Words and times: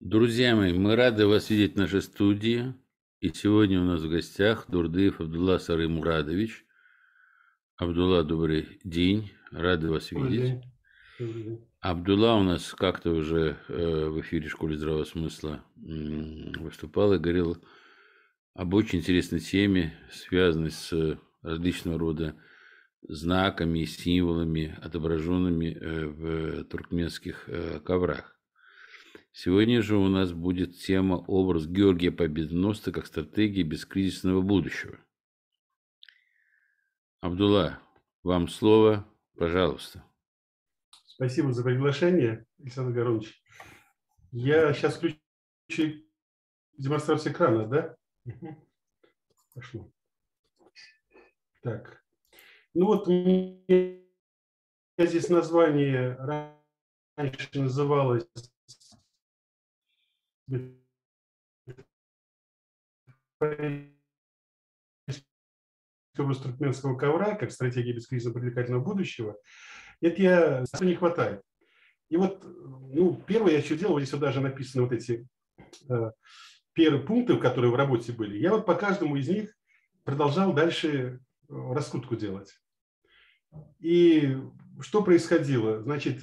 Друзья 0.00 0.56
мои, 0.56 0.72
мы 0.72 0.96
рады 0.96 1.26
вас 1.26 1.50
видеть 1.50 1.74
в 1.74 1.78
нашей 1.78 2.02
студии. 2.02 2.74
И 3.20 3.32
сегодня 3.32 3.80
у 3.80 3.84
нас 3.84 4.02
в 4.02 4.10
гостях 4.10 4.66
Дурдыев 4.68 5.20
Абдулла 5.20 5.58
Сары 5.58 5.88
Мурадович. 5.88 6.66
Абдулла, 7.76 8.22
добрый 8.24 8.80
день. 8.84 9.30
Рады 9.50 9.88
вас 9.88 10.10
видеть. 10.10 10.62
Абдулла 11.80 12.34
у 12.34 12.42
нас 12.42 12.74
как-то 12.74 13.12
уже 13.12 13.56
э, 13.68 14.08
в 14.08 14.20
эфире 14.20 14.48
школы 14.48 14.76
здравого 14.76 15.04
смысла 15.04 15.64
выступал 15.76 17.14
и 17.14 17.18
говорил 17.18 17.62
об 18.54 18.74
очень 18.74 18.98
интересной 18.98 19.40
теме, 19.40 19.96
связанной 20.10 20.70
с 20.70 21.18
различного 21.42 21.98
рода 21.98 22.36
знаками 23.08 23.80
и 23.80 23.86
символами, 23.86 24.76
отображенными 24.82 25.74
э, 25.74 26.06
в 26.06 26.64
туркменских 26.64 27.48
э, 27.48 27.80
коврах. 27.80 28.38
Сегодня 29.32 29.82
же 29.82 29.96
у 29.96 30.08
нас 30.08 30.32
будет 30.32 30.78
тема 30.78 31.14
образ 31.14 31.66
Георгия 31.66 32.12
Победоносца 32.12 32.92
как 32.92 33.06
стратегия 33.06 33.64
бескризисного 33.64 34.42
будущего. 34.42 34.98
Абдулла, 37.20 37.80
вам 38.22 38.48
слово, 38.48 39.08
пожалуйста. 39.36 40.04
Спасибо 41.06 41.52
за 41.52 41.64
приглашение, 41.64 42.46
Александр 42.60 42.92
Горович. 42.92 43.42
Я 44.30 44.72
сейчас 44.72 44.96
включу 44.96 46.04
демонстрацию 46.78 47.32
экрана, 47.32 47.66
да? 47.66 47.96
Пошло. 49.54 49.92
Так. 51.62 52.03
Ну 52.74 52.86
вот 52.86 53.06
меня 53.06 54.00
здесь 54.98 55.28
название 55.28 56.16
раньше 57.16 57.48
называлось 57.54 58.26
туркменского 66.16 66.96
ковра 66.96 67.36
как 67.36 67.52
стратегия 67.52 67.92
бескризисного 67.92 68.34
привлекательного 68.34 68.82
будущего, 68.82 69.36
это 70.00 70.22
я 70.22 70.64
не 70.80 70.94
хватает. 70.94 71.42
И 72.08 72.16
вот, 72.16 72.44
ну, 72.44 73.22
первое 73.26 73.52
я 73.52 73.58
еще 73.58 73.76
делал, 73.76 73.98
здесь 73.98 74.12
вот 74.12 74.20
даже 74.20 74.40
написаны 74.40 74.84
вот 74.84 74.92
эти 74.92 75.26
э, 75.88 76.10
первые 76.72 77.04
пункты, 77.04 77.36
которые 77.38 77.70
в 77.70 77.76
работе 77.76 78.12
были. 78.12 78.38
Я 78.38 78.50
вот 78.50 78.66
по 78.66 78.74
каждому 78.74 79.16
из 79.16 79.28
них 79.28 79.56
продолжал 80.04 80.52
дальше 80.52 81.20
э, 81.48 81.72
раскрутку 81.72 82.16
делать. 82.16 82.60
И 83.80 84.36
что 84.80 85.02
происходило? 85.02 85.82
Значит, 85.82 86.20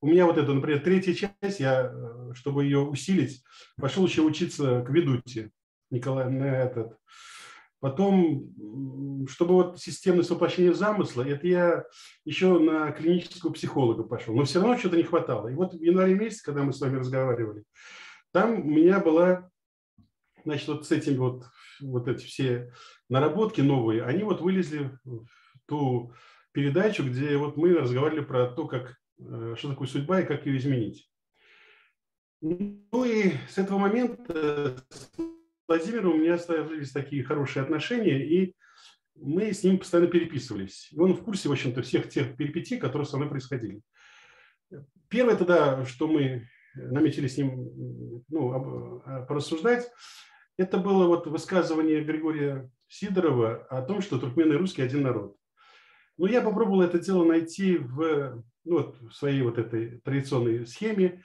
у 0.00 0.08
меня 0.08 0.26
вот 0.26 0.38
это, 0.38 0.52
например, 0.52 0.80
третья 0.80 1.14
часть, 1.14 1.60
я, 1.60 1.90
э, 1.92 2.32
чтобы 2.34 2.64
ее 2.64 2.80
усилить, 2.80 3.42
пошел 3.76 4.06
еще 4.06 4.22
учиться 4.22 4.82
к 4.82 4.90
ведуте 4.90 5.50
Николай 5.90 6.30
на 6.30 6.44
этот. 6.44 6.96
Потом, 7.80 9.26
чтобы 9.28 9.54
вот 9.54 9.80
системность 9.80 10.30
воплощения 10.30 10.72
замысла, 10.72 11.22
это 11.22 11.46
я 11.46 11.84
еще 12.24 12.58
на 12.58 12.90
клинического 12.92 13.52
психолога 13.52 14.02
пошел. 14.02 14.34
Но 14.34 14.44
все 14.44 14.60
равно 14.60 14.78
что-то 14.78 14.96
не 14.96 15.02
хватало. 15.02 15.48
И 15.48 15.54
вот 15.54 15.74
в 15.74 15.82
январе 15.82 16.14
месяце, 16.14 16.44
когда 16.44 16.62
мы 16.62 16.72
с 16.72 16.80
вами 16.80 16.96
разговаривали, 16.96 17.64
там 18.32 18.60
у 18.60 18.70
меня 18.70 19.00
была, 19.00 19.50
значит, 20.44 20.68
вот 20.68 20.86
с 20.86 20.90
этими 20.90 21.16
вот, 21.16 21.44
вот 21.80 22.08
эти 22.08 22.24
все 22.24 22.72
наработки 23.08 23.60
новые, 23.60 24.04
они 24.04 24.24
вот 24.24 24.40
вылезли 24.40 24.98
в 25.04 25.26
ту 25.66 26.12
передачу, 26.56 27.04
где 27.04 27.36
вот 27.36 27.56
мы 27.56 27.74
разговаривали 27.74 28.24
про 28.24 28.46
то, 28.46 28.66
как 28.66 28.96
Э, 29.18 29.54
что 29.56 29.70
такое 29.70 29.88
судьба 29.88 30.20
и 30.20 30.26
как 30.26 30.46
ее 30.46 30.58
изменить. 30.58 31.10
Ну 32.40 33.04
и 33.04 33.32
с 33.48 33.56
этого 33.56 33.78
момента 33.78 34.76
с 34.90 35.10
Владимиром 35.66 36.12
у 36.12 36.18
меня 36.18 36.38
сложились 36.38 36.92
такие 36.92 37.24
хорошие 37.24 37.62
отношения, 37.62 38.24
и 38.24 38.54
мы 39.14 39.52
с 39.52 39.64
ним 39.64 39.78
постоянно 39.78 40.10
переписывались. 40.10 40.88
И 40.92 40.98
он 40.98 41.14
в 41.14 41.24
курсе, 41.24 41.48
в 41.48 41.52
общем-то, 41.52 41.82
всех 41.82 42.10
тех 42.10 42.36
перипетий, 42.36 42.78
которые 42.78 43.06
со 43.06 43.16
мной 43.16 43.30
происходили. 43.30 43.80
Первое 45.08 45.36
тогда, 45.36 45.84
что 45.86 46.06
мы 46.06 46.46
наметили 46.74 47.26
с 47.26 47.38
ним 47.38 48.22
ну, 48.28 49.02
а, 49.06 49.22
порассуждать, 49.22 49.90
это 50.58 50.76
было 50.76 51.06
вот 51.06 51.26
высказывание 51.26 52.04
Григория 52.04 52.70
Сидорова 52.86 53.64
о 53.70 53.80
том, 53.82 54.02
что 54.02 54.18
туркмены 54.18 54.52
и 54.52 54.56
русские 54.56 54.86
один 54.86 55.02
народ. 55.02 55.36
Но 56.18 56.26
я 56.26 56.40
попробовал 56.40 56.82
это 56.82 56.98
дело 56.98 57.24
найти 57.24 57.76
в 57.76 58.42
ну, 58.64 58.78
вот, 58.78 59.00
в 59.00 59.12
своей 59.12 59.42
вот 59.42 59.58
этой 59.58 60.00
традиционной 60.00 60.66
схеме 60.66 61.22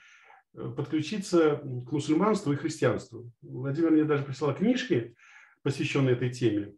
э, 0.54 0.72
подключиться 0.76 1.56
к 1.56 1.92
мусульманству 1.92 2.52
и 2.52 2.56
христианству. 2.56 3.32
Владимир 3.42 3.90
мне 3.90 4.04
даже 4.04 4.22
прислал 4.22 4.54
книжки, 4.54 5.16
посвященные 5.62 6.14
этой 6.14 6.30
теме. 6.30 6.74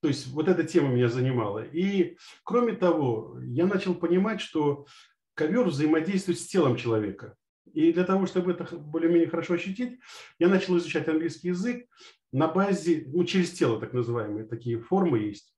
То 0.00 0.08
есть 0.08 0.26
вот 0.28 0.48
эта 0.48 0.64
тема 0.64 0.88
меня 0.88 1.08
занимала. 1.08 1.64
И 1.64 2.18
кроме 2.44 2.74
того, 2.74 3.38
я 3.42 3.66
начал 3.66 3.94
понимать, 3.94 4.40
что 4.40 4.86
ковер 5.34 5.64
взаимодействует 5.64 6.38
с 6.38 6.46
телом 6.46 6.76
человека. 6.76 7.36
И 7.72 7.92
для 7.92 8.04
того, 8.04 8.26
чтобы 8.26 8.52
это 8.52 8.76
более-менее 8.76 9.28
хорошо 9.28 9.54
ощутить, 9.54 9.98
я 10.38 10.48
начал 10.48 10.76
изучать 10.76 11.08
английский 11.08 11.48
язык 11.48 11.86
на 12.30 12.46
базе, 12.46 13.04
ну, 13.06 13.24
через 13.24 13.50
тело 13.52 13.80
так 13.80 13.94
называемые, 13.94 14.46
такие 14.46 14.78
формы 14.78 15.18
есть 15.18 15.54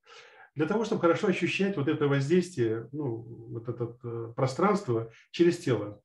для 0.56 0.66
того, 0.66 0.84
чтобы 0.84 1.02
хорошо 1.02 1.28
ощущать 1.28 1.76
вот 1.76 1.86
это 1.86 2.08
воздействие, 2.08 2.88
ну, 2.90 3.16
вот 3.50 3.68
это 3.68 3.96
э, 4.02 4.32
пространство 4.34 5.12
через 5.30 5.58
тело. 5.58 6.00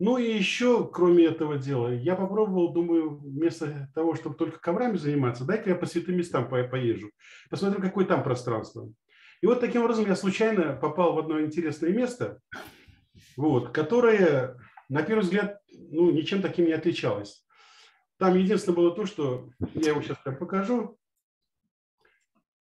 Ну 0.00 0.18
и 0.18 0.32
еще, 0.32 0.88
кроме 0.90 1.26
этого 1.26 1.56
дела, 1.56 1.88
я 1.94 2.16
попробовал, 2.16 2.72
думаю, 2.72 3.18
вместо 3.18 3.90
того, 3.94 4.14
чтобы 4.16 4.34
только 4.34 4.58
коврами 4.58 4.96
заниматься, 4.96 5.44
дай-ка 5.44 5.70
я 5.70 5.76
по 5.76 5.86
святым 5.86 6.16
местам 6.16 6.48
поезжу, 6.48 7.10
посмотрим, 7.48 7.80
какое 7.80 8.06
там 8.06 8.24
пространство. 8.24 8.90
И 9.40 9.46
вот 9.46 9.60
таким 9.60 9.82
образом 9.82 10.06
я 10.06 10.16
случайно 10.16 10.74
попал 10.74 11.14
в 11.14 11.18
одно 11.18 11.40
интересное 11.40 11.92
место, 11.92 12.40
вот, 13.36 13.70
которое, 13.70 14.56
на 14.88 15.02
первый 15.02 15.20
взгляд, 15.20 15.60
ну, 15.70 16.10
ничем 16.10 16.42
таким 16.42 16.66
не 16.66 16.72
отличалось. 16.72 17.44
Там 18.18 18.36
единственное 18.36 18.76
было 18.76 18.94
то, 18.94 19.06
что 19.06 19.50
я 19.74 19.90
его 19.90 20.02
сейчас 20.02 20.18
покажу. 20.18 20.98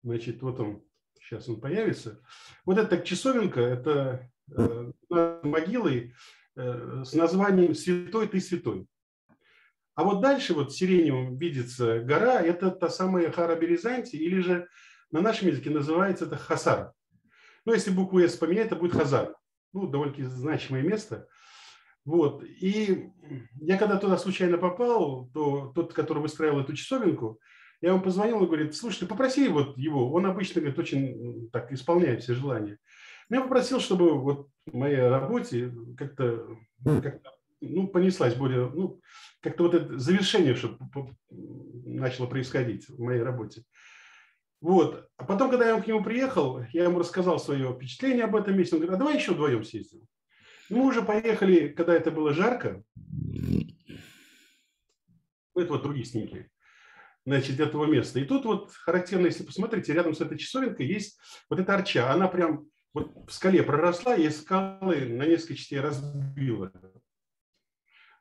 Значит, 0.03 0.43
вот 0.43 0.61
он, 0.61 0.83
сейчас 1.26 1.48
он 1.48 1.60
появится. 1.60 2.20
Вот 2.64 2.78
эта 2.78 2.98
часовенка, 3.00 3.60
это 3.60 4.31
э, 4.56 4.92
могилой 5.42 6.14
э, 6.56 7.03
с 7.04 7.12
названием 7.14 7.75
«Святой 7.75 8.28
ты 8.28 8.41
святой». 8.41 8.87
А 9.94 10.04
вот 10.04 10.20
дальше 10.20 10.54
вот 10.54 10.75
сиреневым 10.75 11.37
видится 11.38 12.00
гора, 12.00 12.41
это 12.42 12.70
та 12.70 12.91
самая 12.91 13.32
Хара 13.32 13.56
Березанти, 13.56 14.16
или 14.16 14.41
же 14.41 14.69
на 15.10 15.20
нашем 15.20 15.48
языке 15.48 15.70
называется 15.70 16.26
это 16.26 16.37
Хасар. 16.37 16.92
Ну, 17.64 17.72
если 17.72 17.91
букву 17.91 18.20
«С» 18.20 18.37
поменять, 18.37 18.66
это 18.66 18.76
будет 18.76 18.93
Хазар. 18.93 19.34
Ну, 19.72 19.88
довольно-таки 19.88 20.25
значимое 20.25 20.82
место. 20.82 21.26
Вот. 22.04 22.44
И 22.44 23.10
я 23.60 23.78
когда 23.78 23.97
туда 23.97 24.16
случайно 24.16 24.58
попал, 24.58 25.28
то 25.34 25.72
тот, 25.75 25.93
который 25.93 26.22
выстраивал 26.22 26.60
эту 26.60 26.75
часовенку, 26.75 27.41
я 27.81 27.91
ему 27.91 28.00
позвонил, 28.00 28.38
он 28.38 28.47
говорит, 28.47 28.75
слушай, 28.75 29.00
ты 29.00 29.06
попроси 29.06 29.48
вот 29.48 29.76
его, 29.76 30.12
он 30.12 30.26
обычно, 30.26 30.60
говорит, 30.60 30.78
очень 30.78 31.50
так 31.53 31.72
исполняет 31.72 32.22
все 32.22 32.34
желания. 32.34 32.78
Но 33.28 33.37
я 33.37 33.42
попросил, 33.42 33.81
чтобы 33.81 34.19
вот 34.19 34.48
в 34.66 34.75
моей 34.75 35.00
работе 35.09 35.72
как-то 35.97 36.47
как 36.84 37.20
ну, 37.60 37.88
понеслась 37.88 38.34
более, 38.34 38.70
ну, 38.70 39.00
как-то 39.41 39.64
вот 39.64 39.75
это 39.75 39.98
завершение, 39.98 40.54
чтобы 40.54 40.78
начало 41.31 42.26
происходить 42.26 42.88
в 42.88 43.00
моей 43.00 43.22
работе. 43.22 43.62
Вот. 44.60 45.08
А 45.16 45.25
потом, 45.25 45.50
когда 45.50 45.69
я 45.69 45.81
к 45.81 45.87
нему 45.87 46.03
приехал, 46.03 46.62
я 46.72 46.84
ему 46.84 46.98
рассказал 46.98 47.38
свое 47.38 47.72
впечатление 47.75 48.25
об 48.25 48.37
этом 48.37 48.56
месте. 48.56 48.76
Он 48.76 48.81
говорит, 48.81 48.97
а 48.97 48.98
давай 48.98 49.16
еще 49.16 49.32
вдвоем 49.32 49.64
съездим. 49.64 50.06
Мы 50.70 50.87
уже 50.87 51.02
поехали, 51.02 51.69
когда 51.69 51.94
это 51.94 52.11
было 52.11 52.32
жарко. 52.32 52.82
Это 55.55 55.73
вот 55.73 55.82
другие 55.82 56.05
снимки 56.05 56.50
значит, 57.26 57.61
этого 57.61 57.84
места. 57.87 58.20
И 58.20 58.25
тут 58.25 58.44
вот 58.44 58.73
характерно, 58.73 59.26
если 59.26 59.43
посмотрите, 59.43 59.93
рядом 59.93 60.14
с 60.14 60.20
этой 60.20 60.38
часовенкой 60.38 60.87
есть 60.87 61.19
вот 61.50 61.58
эта 61.58 61.75
арча. 61.75 62.11
Она 62.11 62.28
прям 62.28 62.67
вот 62.94 63.12
в 63.28 63.32
скале 63.32 63.62
проросла 63.62 64.14
и 64.14 64.31
скалы 64.31 65.06
на 65.06 65.26
несколько 65.26 65.56
частей 65.56 65.81
разбила. 65.81 66.73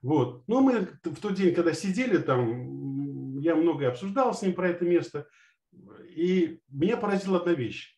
Вот. 0.01 0.47
Но 0.47 0.61
мы 0.61 0.89
в 1.03 1.21
тот 1.21 1.35
день, 1.35 1.53
когда 1.53 1.73
сидели 1.73 2.17
там, 2.17 3.37
я 3.39 3.55
многое 3.55 3.89
обсуждал 3.89 4.33
с 4.33 4.41
ним 4.41 4.53
про 4.53 4.69
это 4.69 4.83
место, 4.85 5.27
и 6.09 6.59
меня 6.69 6.97
поразила 6.97 7.39
одна 7.39 7.53
вещь. 7.53 7.97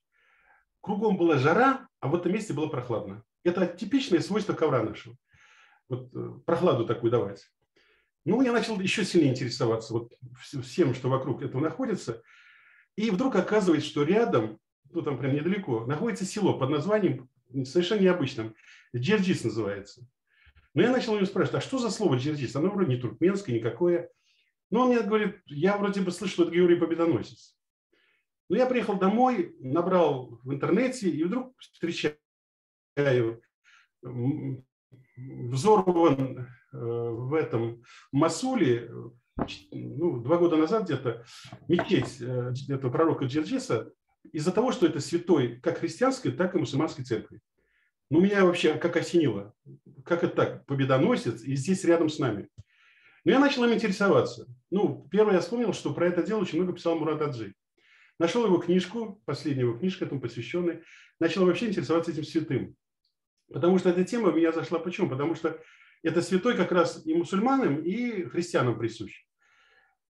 Кругом 0.81 1.17
была 1.17 1.37
жара, 1.37 1.87
а 1.99 2.09
в 2.09 2.15
этом 2.15 2.33
месте 2.33 2.53
было 2.53 2.67
прохладно. 2.67 3.23
Это 3.43 3.65
типичное 3.65 4.19
свойство 4.19 4.53
ковра 4.53 4.83
нашего. 4.83 5.15
Вот 5.89 6.13
э, 6.13 6.39
прохладу 6.45 6.85
такую 6.85 7.11
давать. 7.11 7.49
Ну, 8.27 8.41
я 8.41 8.51
начал 8.51 8.77
еще 8.81 9.05
сильнее 9.05 9.31
интересоваться 9.31 9.93
вот 9.93 10.13
всем, 10.61 10.93
что 10.93 11.07
вокруг 11.09 11.43
этого 11.43 11.61
находится. 11.61 12.21
И 12.97 13.09
вдруг 13.09 13.37
оказывается, 13.37 13.89
что 13.89 14.03
рядом, 14.03 14.59
ну 14.91 15.01
там 15.01 15.17
прям 15.17 15.33
недалеко, 15.33 15.85
находится 15.85 16.25
село 16.25 16.59
под 16.59 16.69
названием 16.69 17.29
совершенно 17.63 18.01
необычным. 18.01 18.53
Джерджис 18.93 19.45
называется. 19.45 20.05
Но 20.73 20.81
я 20.81 20.91
начал 20.91 21.13
у 21.13 21.15
него 21.15 21.25
спрашивать, 21.25 21.63
а 21.63 21.65
что 21.65 21.79
за 21.79 21.89
слово 21.89 22.17
джерджис? 22.17 22.53
Оно 22.57 22.69
вроде 22.69 22.95
не 22.95 23.01
туркменское, 23.01 23.55
никакое. 23.55 24.09
Но 24.71 24.81
он 24.81 24.89
мне 24.89 24.99
говорит, 24.99 25.37
я 25.45 25.77
вроде 25.77 26.01
бы 26.01 26.11
слышал, 26.11 26.43
это 26.43 26.53
Георгий 26.53 26.75
Победоносец. 26.75 27.55
Но 28.49 28.57
я 28.57 28.65
приехал 28.65 28.99
домой, 28.99 29.55
набрал 29.61 30.37
в 30.43 30.53
интернете, 30.53 31.09
и 31.09 31.23
вдруг 31.23 31.57
встречаю 31.59 32.17
взорван 35.15 36.49
в 36.79 37.33
этом 37.33 37.83
Масуле 38.11 38.89
ну, 39.71 40.19
два 40.19 40.37
года 40.37 40.57
назад 40.57 40.85
где-то 40.85 41.25
мечеть 41.67 42.21
э, 42.21 42.53
этого 42.69 42.91
пророка 42.91 43.25
Джерджиса 43.25 43.91
из-за 44.31 44.51
того, 44.51 44.71
что 44.71 44.87
это 44.87 44.99
святой 44.99 45.59
как 45.61 45.79
христианской, 45.79 46.31
так 46.31 46.55
и 46.55 46.57
мусульманской 46.57 47.05
церкви. 47.05 47.39
Ну, 48.09 48.21
меня 48.21 48.45
вообще 48.45 48.73
как 48.75 48.95
осенило. 48.95 49.53
Как 50.05 50.23
это 50.23 50.35
так? 50.35 50.65
Победоносец 50.65 51.41
и 51.43 51.55
здесь 51.55 51.83
рядом 51.83 52.09
с 52.09 52.19
нами. 52.19 52.47
Но 53.25 53.31
я 53.31 53.39
начал 53.39 53.65
им 53.65 53.73
интересоваться. 53.73 54.47
Ну, 54.71 55.07
первое 55.11 55.35
я 55.35 55.39
вспомнил, 55.41 55.73
что 55.73 55.93
про 55.93 56.07
это 56.07 56.23
дело 56.23 56.41
очень 56.41 56.57
много 56.57 56.73
писал 56.73 56.97
Мурат 56.97 57.21
Аджи. 57.21 57.53
Нашел 58.19 58.45
его 58.45 58.57
книжку, 58.57 59.21
последнюю 59.25 59.69
его 59.69 59.77
книжку 59.77 60.05
этому 60.05 60.21
посвященной. 60.21 60.81
Начал 61.19 61.45
вообще 61.45 61.67
интересоваться 61.67 62.11
этим 62.11 62.23
святым. 62.23 62.75
Потому 63.51 63.77
что 63.77 63.89
эта 63.89 64.03
тема 64.03 64.31
меня 64.31 64.51
зашла. 64.51 64.79
Почему? 64.79 65.09
Потому 65.09 65.35
что 65.35 65.59
это 66.03 66.21
святой 66.21 66.55
как 66.55 66.71
раз 66.71 67.05
и 67.05 67.13
мусульманам, 67.13 67.83
и 67.83 68.23
христианам 68.23 68.77
присущ. 68.77 69.25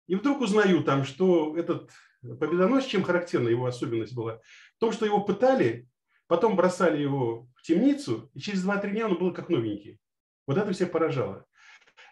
И 0.07 0.15
вдруг 0.15 0.41
узнаю 0.41 0.83
там, 0.83 1.03
что 1.03 1.57
этот 1.57 1.91
победоносец, 2.21 2.89
чем 2.89 3.03
характерна 3.03 3.49
его 3.49 3.65
особенность 3.65 4.15
была, 4.15 4.39
в 4.77 4.79
том, 4.79 4.91
что 4.91 5.05
его 5.05 5.21
пытали, 5.21 5.87
потом 6.27 6.55
бросали 6.55 7.01
его 7.01 7.47
в 7.55 7.61
темницу, 7.63 8.29
и 8.33 8.39
через 8.39 8.65
2-3 8.65 8.91
дня 8.91 9.07
он 9.07 9.17
был 9.17 9.33
как 9.33 9.49
новенький. 9.49 9.99
Вот 10.47 10.57
это 10.57 10.71
всех 10.73 10.91
поражало. 10.91 11.45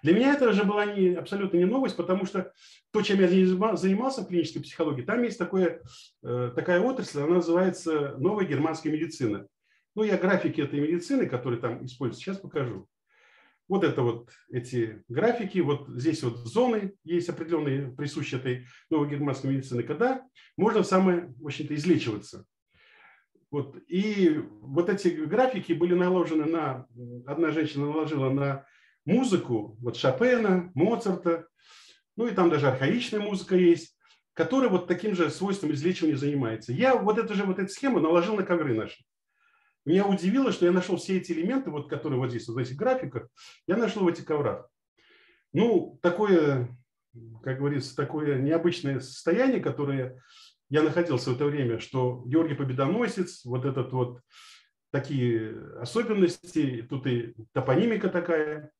Для 0.03 0.13
меня 0.13 0.33
это 0.33 0.51
же 0.51 0.63
была 0.63 0.85
не, 0.85 1.13
абсолютно 1.13 1.57
не 1.57 1.65
новость, 1.65 1.95
потому 1.95 2.25
что 2.25 2.51
то, 2.91 3.01
чем 3.01 3.19
я 3.19 3.27
занимался 3.27 4.21
в 4.21 4.27
клинической 4.27 4.61
психологии, 4.61 5.03
там 5.03 5.21
есть 5.21 5.37
такое, 5.37 5.81
э, 6.23 6.51
такая 6.55 6.81
отрасль, 6.81 7.21
она 7.21 7.35
называется 7.35 8.15
новая 8.17 8.45
германская 8.45 8.91
медицина. 8.91 9.47
Ну, 9.93 10.03
я 10.03 10.17
графики 10.17 10.61
этой 10.61 10.79
медицины, 10.79 11.27
которые 11.27 11.59
там 11.59 11.85
используются, 11.85 12.23
сейчас 12.23 12.37
покажу. 12.37 12.87
Вот 13.71 13.85
это 13.85 14.01
вот 14.01 14.29
эти 14.51 15.01
графики, 15.07 15.59
вот 15.59 15.87
здесь 15.87 16.23
вот 16.23 16.39
зоны 16.39 16.93
есть 17.05 17.29
определенные, 17.29 17.87
присущие 17.87 18.37
этой 18.41 18.65
новой 18.89 19.09
германской 19.09 19.49
медицины, 19.49 19.83
когда 19.83 20.27
можно 20.57 20.83
самое, 20.83 21.33
в 21.37 21.45
общем-то, 21.45 21.73
излечиваться. 21.75 22.43
Вот. 23.49 23.77
И 23.87 24.41
вот 24.59 24.89
эти 24.89 25.07
графики 25.07 25.71
были 25.71 25.93
наложены 25.93 26.47
на, 26.47 26.85
одна 27.25 27.51
женщина 27.51 27.85
наложила 27.85 28.29
на 28.29 28.65
музыку, 29.05 29.77
вот 29.79 29.95
Шопена, 29.95 30.69
Моцарта, 30.73 31.47
ну 32.17 32.27
и 32.27 32.31
там 32.31 32.49
даже 32.49 32.67
архаичная 32.67 33.21
музыка 33.21 33.55
есть, 33.55 33.97
которая 34.33 34.69
вот 34.69 34.85
таким 34.85 35.15
же 35.15 35.29
свойством 35.29 35.71
излечивания 35.71 36.17
занимается. 36.17 36.73
Я 36.73 36.97
вот 36.97 37.17
эту 37.17 37.35
же 37.35 37.45
вот 37.45 37.57
эту 37.57 37.69
схему 37.69 38.01
наложил 38.01 38.35
на 38.35 38.43
ковры 38.43 38.75
наши. 38.75 39.01
Меня 39.85 40.05
удивило, 40.05 40.51
что 40.51 40.65
я 40.65 40.71
нашел 40.71 40.97
все 40.97 41.17
эти 41.17 41.31
элементы, 41.31 41.71
вот, 41.71 41.89
которые 41.89 42.19
вот 42.19 42.29
здесь, 42.29 42.47
вот 42.47 42.55
в 42.55 42.57
этих 42.57 42.75
графиках, 42.75 43.29
я 43.67 43.77
нашел 43.77 44.03
в 44.03 44.07
этих 44.07 44.25
коврах. 44.25 44.69
Ну, 45.53 45.99
такое, 46.01 46.77
как 47.43 47.57
говорится, 47.57 47.95
такое 47.95 48.39
необычное 48.39 48.99
состояние, 48.99 49.59
которое 49.59 50.21
я 50.69 50.83
находился 50.83 51.31
в 51.31 51.35
это 51.35 51.45
время, 51.45 51.79
что 51.79 52.23
Георгий 52.25 52.53
Победоносец, 52.53 53.43
вот 53.43 53.65
этот 53.65 53.91
вот 53.91 54.21
такие 54.91 55.57
особенности, 55.79 56.85
тут 56.89 57.07
и 57.07 57.33
топонимика 57.53 58.09
такая. 58.09 58.71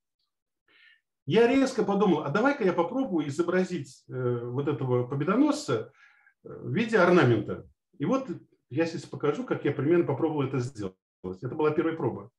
Я 1.26 1.48
резко 1.48 1.84
подумал, 1.84 2.24
а 2.24 2.30
давай-ка 2.30 2.64
я 2.64 2.74
попробую 2.74 3.28
изобразить 3.28 4.04
э, 4.08 4.40
вот 4.44 4.68
этого 4.68 5.08
победоносца 5.08 5.92
э, 6.44 6.50
в 6.50 6.74
виде 6.74 6.98
орнамента. 6.98 7.68
И 7.98 8.06
вот 8.06 8.28
я 8.72 8.86
сейчас 8.86 9.04
покажу, 9.04 9.44
как 9.44 9.66
я 9.66 9.72
примерно 9.72 10.06
попробовал 10.06 10.44
это 10.44 10.60
сделать. 10.60 10.96
Это 11.24 11.54
была 11.54 11.72
первая 11.72 11.96
проба. 11.96 12.32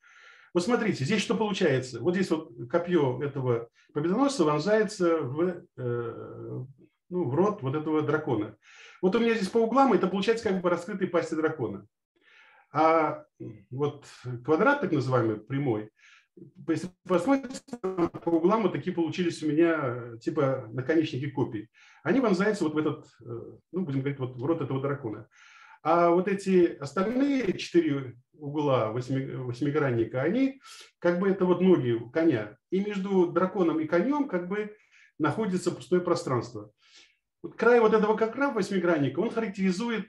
Вот 0.54 0.64
смотрите, 0.64 1.04
здесь 1.04 1.22
что 1.22 1.34
получается. 1.34 2.00
Вот 2.00 2.14
здесь 2.14 2.30
вот 2.30 2.50
копье 2.68 3.22
этого 3.22 3.68
победоносца 3.92 4.44
вонзается 4.44 5.18
в, 5.18 5.64
э, 5.76 6.64
ну, 7.10 7.24
в 7.24 7.34
рот 7.34 7.62
вот 7.62 7.74
этого 7.74 8.02
дракона. 8.02 8.56
Вот 9.00 9.14
у 9.14 9.18
меня 9.18 9.34
здесь 9.34 9.48
по 9.48 9.58
углам 9.58 9.92
это 9.92 10.08
получается 10.08 10.48
как 10.48 10.60
бы 10.60 10.68
раскрытые 10.68 11.08
пасти 11.08 11.34
дракона. 11.34 11.86
А 12.72 13.24
вот 13.70 14.06
квадрат, 14.44 14.80
так 14.80 14.92
называемый, 14.92 15.36
прямой, 15.36 15.90
если 16.68 16.88
посмотрите, 17.04 17.60
по 17.80 18.30
углам 18.30 18.62
вот 18.62 18.72
такие 18.72 18.94
получились 18.94 19.42
у 19.42 19.48
меня 19.48 20.16
типа 20.18 20.68
наконечники 20.72 21.30
копий. 21.30 21.68
Они 22.02 22.20
вонзаются 22.20 22.64
вот 22.64 22.74
в 22.74 22.78
этот, 22.78 23.06
э, 23.20 23.58
ну, 23.72 23.84
будем 23.84 24.00
говорить, 24.00 24.18
вот 24.18 24.36
в 24.36 24.44
рот 24.44 24.62
этого 24.62 24.80
дракона. 24.80 25.28
А 25.82 26.10
вот 26.10 26.28
эти 26.28 26.76
остальные 26.76 27.58
четыре 27.58 28.14
угла 28.34 28.90
восьми, 28.90 29.24
восьмигранника, 29.24 30.22
они 30.22 30.60
как 30.98 31.18
бы 31.18 31.28
это 31.28 31.44
вот 31.44 31.60
ноги 31.60 31.98
коня. 32.12 32.56
И 32.70 32.80
между 32.80 33.26
драконом 33.32 33.80
и 33.80 33.86
конем 33.86 34.28
как 34.28 34.48
бы 34.48 34.76
находится 35.18 35.72
пустое 35.72 36.00
пространство. 36.00 36.70
Вот 37.42 37.56
край 37.56 37.80
вот 37.80 37.94
этого 37.94 38.16
кокра 38.16 38.50
восьмигранника, 38.50 39.18
он 39.20 39.30
характеризует 39.30 40.06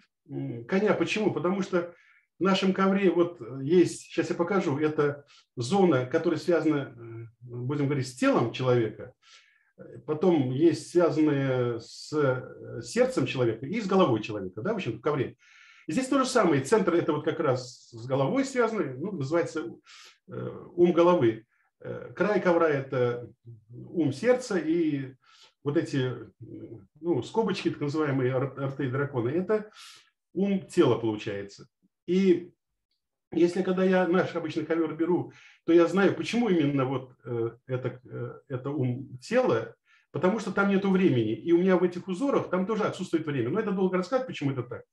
коня. 0.68 0.94
Почему? 0.94 1.34
Потому 1.34 1.64
что 1.64 1.94
в 2.40 2.44
нашем 2.44 2.74
ковре 2.74 3.10
вот 3.10 3.40
есть, 3.62 4.02
сейчас 4.02 4.30
я 4.30 4.36
покажу, 4.36 4.78
это 4.78 5.26
зона, 5.56 6.06
которая 6.06 6.40
связана, 6.40 6.94
э, 6.96 7.26
будем 7.42 7.86
говорить, 7.86 8.08
с 8.08 8.16
телом 8.16 8.52
человека. 8.52 9.14
Потом 10.06 10.52
есть 10.52 10.92
связанные 10.92 11.80
с 11.80 12.12
э, 12.14 12.82
сердцем 12.82 13.26
человека 13.26 13.66
и 13.66 13.80
с 13.80 13.88
головой 13.88 14.22
человека, 14.22 14.62
да, 14.62 14.74
в 14.74 14.76
общем, 14.76 14.98
в 14.98 15.02
ковре. 15.02 15.36
И 15.88 15.92
здесь 15.92 16.08
то 16.08 16.20
же 16.20 16.26
самое. 16.26 16.64
Центр 16.64 16.94
это 16.96 17.14
вот 17.14 17.26
как 17.26 17.40
раз 17.40 17.90
с 17.92 18.06
головой 18.06 18.46
связано, 18.46 18.94
ну, 18.96 19.12
называется 19.12 19.76
э, 20.28 20.66
ум 20.76 20.94
головы. 20.94 21.46
Э, 21.82 22.12
край 22.16 22.42
ковра 22.42 22.70
это 22.70 23.30
ум 23.70 24.14
сердца 24.14 24.58
и 24.58 25.14
вот 25.64 25.78
эти 25.78 26.14
ну, 27.00 27.22
скобочки, 27.24 27.70
так 27.70 27.82
называемые 27.82 28.36
арты 28.36 28.90
дракона, 28.90 29.30
это 29.30 29.72
ум 30.34 30.66
тела 30.68 30.98
получается. 30.98 31.68
И 32.06 32.52
если 33.32 33.64
когда 33.64 33.84
я 33.84 34.08
наш 34.08 34.36
обычный 34.36 34.66
ковер 34.66 34.94
беру, 34.94 35.34
то 35.66 35.74
я 35.74 35.88
знаю, 35.88 36.16
почему 36.16 36.50
именно 36.50 36.86
вот 36.86 37.16
э, 37.26 37.58
это, 37.68 38.42
это 38.48 38.70
ум 38.70 39.18
тела, 39.20 39.76
потому 40.12 40.40
что 40.40 40.52
там 40.52 40.70
нету 40.70 40.90
времени. 40.90 41.34
И 41.34 41.52
у 41.52 41.58
меня 41.58 41.76
в 41.76 41.84
этих 41.84 42.08
узорах 42.08 42.50
там 42.50 42.66
тоже 42.66 42.84
отсутствует 42.84 43.26
время. 43.26 43.50
Но 43.50 43.60
это 43.60 43.72
долго 43.72 43.98
рассказать, 43.98 44.28
почему 44.28 44.52
это 44.52 44.64
так. 44.64 44.84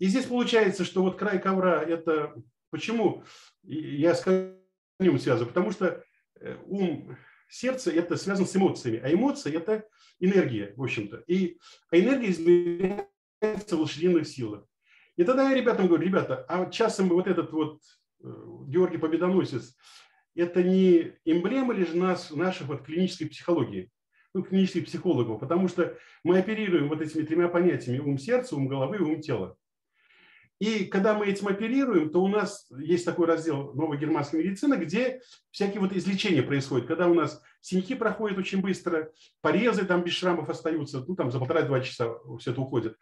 И 0.00 0.06
здесь 0.06 0.24
получается, 0.24 0.84
что 0.84 1.02
вот 1.02 1.18
край 1.18 1.38
ковра– 1.40 1.82
это 1.86 2.34
почему 2.70 3.22
я 3.62 4.14
с 4.14 4.22
конем 4.22 5.18
связываю? 5.18 5.48
Потому 5.48 5.72
что 5.72 6.02
э, 6.40 6.56
ум, 6.64 7.16
сердце– 7.50 7.90
это 7.92 8.16
связано 8.16 8.46
с 8.46 8.56
эмоциями, 8.56 8.98
а 9.04 9.12
эмоции– 9.12 9.52
это 9.54 9.84
энергия, 10.18 10.72
в 10.74 10.82
общем-то. 10.82 11.22
И 11.26 11.58
а 11.90 11.98
энергия 11.98 12.30
измеряется 12.30 13.76
в 13.76 13.80
лошадиных 13.80 14.26
силах. 14.26 14.64
И 15.16 15.24
тогда 15.24 15.50
я 15.50 15.54
ребятам 15.54 15.86
говорю, 15.86 16.02
ребята, 16.02 16.46
а 16.48 16.70
часом 16.70 17.10
вот 17.10 17.26
этот 17.26 17.52
вот 17.52 17.82
э, 18.24 18.26
Георгий 18.68 18.96
Победоносец, 18.96 19.76
это 20.34 20.62
не 20.62 21.12
эмблема 21.26 21.74
лишь 21.74 21.92
нас, 21.92 22.30
наших 22.30 22.68
вот 22.68 22.86
клинической 22.86 23.28
психологии, 23.28 23.90
ну, 24.32 24.44
клинических 24.44 24.86
психологов, 24.86 25.40
потому 25.40 25.68
что 25.68 25.98
мы 26.24 26.38
оперируем 26.38 26.88
вот 26.88 27.02
этими 27.02 27.22
тремя 27.22 27.48
понятиями 27.48 27.98
ум 27.98 28.16
сердца, 28.16 28.56
ум 28.56 28.66
головы 28.66 28.96
и 28.96 29.00
ум 29.00 29.20
тела. 29.20 29.58
И 30.60 30.84
когда 30.84 31.14
мы 31.14 31.26
этим 31.26 31.48
оперируем, 31.48 32.10
то 32.10 32.22
у 32.22 32.28
нас 32.28 32.70
есть 32.78 33.06
такой 33.06 33.26
раздел 33.26 33.72
новой 33.72 33.96
германской 33.96 34.44
медицины, 34.44 34.74
где 34.74 35.22
всякие 35.50 35.80
вот 35.80 35.94
излечения 35.94 36.42
происходят. 36.42 36.86
Когда 36.86 37.08
у 37.08 37.14
нас 37.14 37.42
синяки 37.62 37.94
проходят 37.94 38.36
очень 38.36 38.60
быстро, 38.60 39.10
порезы 39.40 39.86
там 39.86 40.04
без 40.04 40.12
шрамов 40.12 40.50
остаются, 40.50 41.02
ну 41.08 41.16
там 41.16 41.30
за 41.30 41.38
полтора-два 41.38 41.80
часа 41.80 42.14
все 42.38 42.50
это 42.50 42.60
уходит. 42.60 42.98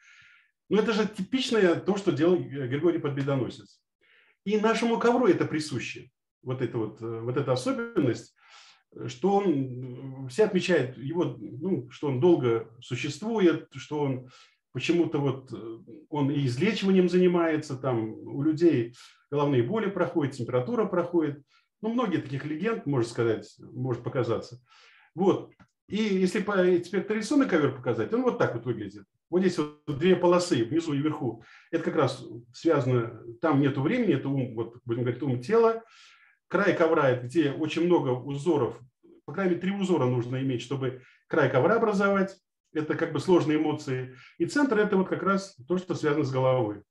Но 0.68 0.78
это 0.78 0.92
же 0.92 1.08
типичное 1.08 1.74
то, 1.74 1.96
что 1.96 2.12
делал 2.12 2.36
Григорий 2.36 3.00
Подбедоносец. 3.00 3.80
И 4.44 4.56
нашему 4.58 5.00
ковру 5.00 5.26
это 5.26 5.44
присуще. 5.44 6.10
Вот 6.42 6.62
эта 6.62 6.78
вот, 6.78 7.00
вот 7.00 7.36
эта 7.36 7.52
особенность, 7.52 8.36
что 9.08 9.32
он, 9.32 10.28
все 10.28 10.44
отмечают 10.44 10.96
его, 10.96 11.36
ну, 11.40 11.90
что 11.90 12.06
он 12.06 12.20
долго 12.20 12.70
существует, 12.80 13.68
что 13.72 13.98
он 13.98 14.30
почему-то 14.72 15.18
вот 15.18 15.52
э, 15.52 15.78
он 16.08 16.30
и 16.30 16.46
излечиванием 16.46 17.08
занимается, 17.08 17.76
там 17.76 18.12
у 18.12 18.42
людей 18.42 18.94
головные 19.30 19.62
боли 19.62 19.90
проходят, 19.90 20.34
температура 20.34 20.84
проходит. 20.86 21.42
Ну, 21.80 21.90
многие 21.90 22.18
таких 22.18 22.44
легенд, 22.44 22.86
можно 22.86 23.08
сказать, 23.08 23.54
может 23.58 24.02
показаться. 24.02 24.60
Вот. 25.14 25.52
И 25.88 25.96
если 25.96 26.40
теперь 26.80 27.04
традиционный 27.04 27.48
ковер 27.48 27.74
показать, 27.74 28.12
он 28.12 28.22
вот 28.22 28.38
так 28.38 28.54
вот 28.54 28.66
выглядит. 28.66 29.04
Вот 29.30 29.40
здесь 29.40 29.58
вот 29.58 29.80
две 29.86 30.16
полосы 30.16 30.64
внизу 30.64 30.92
и 30.92 30.98
вверху. 30.98 31.42
Это 31.70 31.84
как 31.84 31.96
раз 31.96 32.24
связано, 32.52 33.22
там 33.40 33.60
нету 33.60 33.82
времени, 33.82 34.14
это 34.14 34.28
ум, 34.28 34.54
вот, 34.54 34.78
будем 34.84 35.02
говорить, 35.02 35.22
ум 35.22 35.40
тела. 35.40 35.82
Край 36.48 36.74
ковра, 36.74 37.14
где 37.14 37.52
очень 37.52 37.84
много 37.84 38.08
узоров, 38.10 38.80
по 39.28 39.34
крайней 39.34 39.50
мере, 39.50 39.60
три 39.60 39.72
узора 39.72 40.06
нужно 40.06 40.40
иметь, 40.40 40.62
чтобы 40.62 41.02
край 41.26 41.50
ковра 41.50 41.76
образовать. 41.76 42.34
Это 42.72 42.94
как 42.96 43.12
бы 43.12 43.20
сложные 43.20 43.58
эмоции. 43.58 44.16
И 44.38 44.46
центр– 44.46 44.78
это 44.80 44.96
вот 44.96 45.08
как 45.08 45.22
раз 45.22 45.56
то, 45.66 45.78
что 45.78 45.94
связано 45.94 46.24
с 46.24 46.30
головой. 46.30 46.82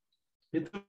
Это 0.52 0.84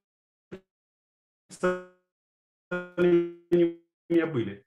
у 2.70 3.02
меня 3.02 4.26
были. 4.26 4.64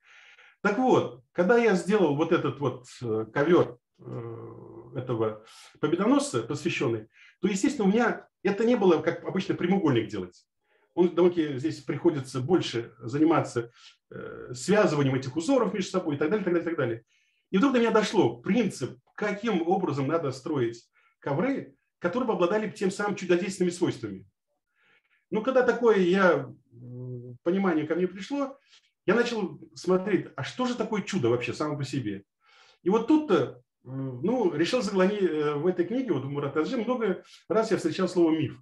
Так 0.62 0.78
вот, 0.78 1.24
когда 1.32 1.58
я 1.58 1.76
сделал 1.76 2.16
вот 2.16 2.32
этот 2.32 2.60
вот 2.60 2.86
э, 3.02 3.26
ковер 3.34 3.78
э, 4.00 4.92
этого 4.96 5.44
победоносца 5.80 6.44
посвященный, 6.44 7.08
то, 7.42 7.48
естественно, 7.48 7.88
у 7.88 7.92
меня 7.92 8.28
это 8.44 8.64
не 8.66 8.76
было, 8.76 9.02
как 9.02 9.24
обычно, 9.24 9.56
прямоугольник 9.56 10.08
делать. 10.08 10.46
Он 10.94 11.16
довольно 11.16 11.58
здесь 11.58 11.82
приходится 11.82 12.42
больше 12.42 12.94
заниматься 13.00 13.72
э, 14.12 14.54
связыванием 14.54 15.16
этих 15.16 15.36
узоров 15.36 15.74
между 15.74 15.92
собой 15.92 16.16
и 16.16 16.20
так 16.20 16.30
далее, 16.30 16.44
так 16.44 16.54
далее, 16.54 16.70
так 16.70 16.78
далее. 16.78 17.04
И 17.52 17.58
вдруг 17.58 17.74
до 17.74 17.80
меня 17.80 17.92
дошло 17.92 18.38
принцип, 18.38 18.98
каким 19.16 19.68
образом 19.68 20.08
надо 20.08 20.32
строить 20.32 20.90
ковры, 21.20 21.76
которые 22.00 22.28
бы 22.28 22.34
обладали 22.34 22.70
тем 22.72 22.90
самым 22.90 23.16
чудодейственными 23.16 23.72
свойствами. 23.72 24.26
Ну, 25.30 25.44
когда 25.44 25.62
такое 25.64 25.98
я 26.00 26.52
понимание 27.44 27.86
ко 27.86 27.96
мне 27.96 28.08
пришло, 28.08 28.58
я 29.06 29.16
начал 29.16 29.60
смотреть, 29.76 30.28
а 30.36 30.44
что 30.44 30.66
же 30.66 30.76
такое 30.76 31.02
чудо 31.02 31.30
вообще 31.30 31.54
само 31.54 31.78
по 31.78 31.84
себе? 31.84 32.24
И 32.84 32.90
вот 32.90 33.08
тут-то, 33.08 33.62
ну, 33.84 34.54
решил 34.54 34.82
заглянуть 34.82 35.22
э, 35.22 35.54
в 35.56 35.68
этой 35.68 35.86
книге, 35.86 36.14
вот 36.14 36.24
в 36.24 36.30
Муратаджи, 36.30 36.78
много 36.78 37.24
раз 37.48 37.72
я 37.72 37.78
встречал 37.78 38.08
слово 38.08 38.32
«миф». 38.32 38.60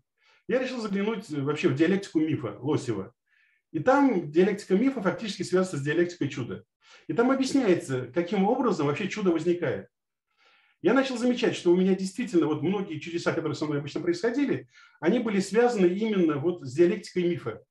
Я 0.47 0.59
решил 0.59 0.81
заглянуть 0.81 1.29
вообще 1.29 1.69
в 1.69 1.75
диалектику 1.75 2.19
мифа 2.19 2.57
Лосева. 2.59 3.13
И 3.71 3.79
там 3.79 4.31
диалектика 4.31 4.75
мифа 4.75 5.01
фактически 5.01 5.43
связана 5.43 5.79
с 5.79 5.83
диалектикой 5.83 6.29
чуда. 6.29 6.63
И 7.07 7.13
там 7.13 7.31
объясняется, 7.31 8.07
каким 8.13 8.45
образом 8.45 8.87
вообще 8.87 9.07
чудо 9.07 9.31
возникает. 9.31 9.87
Я 10.81 10.93
начал 10.93 11.17
замечать, 11.17 11.55
что 11.55 11.71
у 11.71 11.75
меня 11.75 11.95
действительно 11.95 12.47
вот 12.47 12.61
многие 12.61 12.99
чудеса, 12.99 13.33
которые 13.33 13.55
со 13.55 13.65
мной 13.65 13.79
обычно 13.79 13.99
происходили, 13.99 14.69
они 15.01 15.19
были 15.19 15.39
связаны 15.39 15.87
именно 15.87 16.37
вот 16.37 16.63
с 16.63 16.73
диалектикой 16.73 17.23
мифа. 17.23 17.61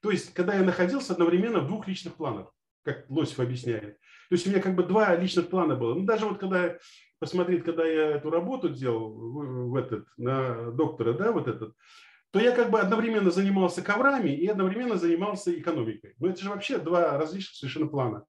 То 0.00 0.10
есть, 0.10 0.34
когда 0.34 0.54
я 0.54 0.62
находился 0.62 1.14
одновременно 1.14 1.60
в 1.60 1.66
двух 1.66 1.88
личных 1.88 2.16
планах, 2.16 2.52
как 2.82 3.08
Лосев 3.08 3.40
объясняет. 3.40 3.98
То 4.28 4.34
есть 4.34 4.46
у 4.46 4.50
меня 4.50 4.60
как 4.60 4.74
бы 4.74 4.82
два 4.82 5.16
личных 5.16 5.48
плана 5.48 5.74
было. 5.74 5.94
Ну, 5.94 6.04
даже 6.04 6.26
вот 6.26 6.38
когда 6.38 6.76
посмотреть, 7.18 7.64
когда 7.64 7.86
я 7.86 8.10
эту 8.16 8.28
работу 8.28 8.68
делал 8.68 9.10
в, 9.70 9.76
этот, 9.76 10.06
на 10.18 10.70
доктора, 10.72 11.14
да, 11.14 11.32
вот 11.32 11.48
этот, 11.48 11.74
то 12.30 12.40
я 12.40 12.52
как 12.52 12.70
бы 12.70 12.80
одновременно 12.80 13.30
занимался 13.30 13.80
коврами 13.80 14.30
и 14.30 14.46
одновременно 14.46 14.96
занимался 14.96 15.58
экономикой. 15.58 16.14
Ну, 16.18 16.28
это 16.28 16.42
же 16.42 16.50
вообще 16.50 16.78
два 16.78 17.16
различных 17.16 17.54
совершенно 17.54 17.86
плана. 17.86 18.24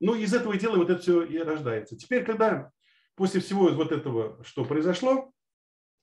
Ну, 0.00 0.14
из 0.14 0.34
этого 0.34 0.56
дела 0.56 0.76
вот 0.76 0.90
это 0.90 1.00
все 1.00 1.22
и 1.22 1.38
рождается. 1.38 1.96
Теперь, 1.96 2.24
когда 2.24 2.70
после 3.14 3.40
всего 3.40 3.68
вот 3.68 3.92
этого, 3.92 4.42
что 4.44 4.64
произошло, 4.64 5.32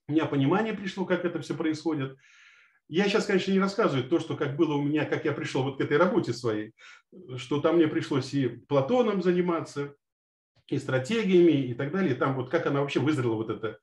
у 0.08 0.12
меня 0.12 0.26
понимание 0.26 0.74
пришло, 0.74 1.06
как 1.06 1.26
это 1.26 1.40
все 1.42 1.56
происходит– 1.56 2.18
я 2.92 3.06
сейчас, 3.06 3.26
конечно, 3.26 3.54
не 3.54 3.60
рассказываю 3.60 4.06
то, 4.06 4.20
что 4.20 4.36
как 4.36 4.58
было 4.58 4.74
у 4.74 4.82
меня, 4.82 5.06
как 5.06 5.24
я 5.24 5.32
пришел 5.32 5.64
вот 5.64 5.78
к 5.78 5.82
этой 5.82 5.96
работе 5.96 6.34
своей, 6.34 6.74
что 7.38 7.62
там 7.62 7.78
мне 7.78 7.88
пришлось 7.88 8.34
и 8.34 8.50
Платоном 8.50 9.24
заниматься, 9.24 9.96
и 10.68 10.78
стратегиями, 10.78 11.68
и 11.68 11.74
так 11.74 11.94
далее. 11.94 12.16
Там 12.16 12.36
вот 12.36 12.50
как 12.50 12.66
она 12.66 12.82
вообще 12.82 13.00
вызрела, 13.00 13.36
вот 13.36 13.50
эта, 13.50 13.80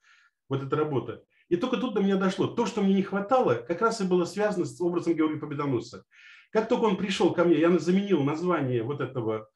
вот 0.47 0.61
эта 0.61 0.75
работа. 0.75 1.23
И 1.47 1.55
только 1.55 1.77
тут 1.77 1.95
до 1.95 2.01
меня 2.01 2.17
дошло. 2.17 2.45
То, 2.45 2.67
что 2.67 2.83
мне 2.83 2.93
не 2.93 3.01
хватало, 3.01 3.55
как 3.55 3.81
раз 3.81 3.99
и 3.99 4.03
было 4.03 4.25
связано 4.25 4.65
с 4.65 4.79
образом 4.79 5.15
Георгия 5.15 5.39
Победоносца. 5.39 6.03
Как 6.51 6.69
только 6.69 6.83
он 6.83 6.95
пришел 6.95 7.33
ко 7.33 7.45
мне, 7.45 7.59
я 7.59 7.75
заменил 7.79 8.21
название 8.21 8.83
вот 8.83 9.01
этого 9.01 9.49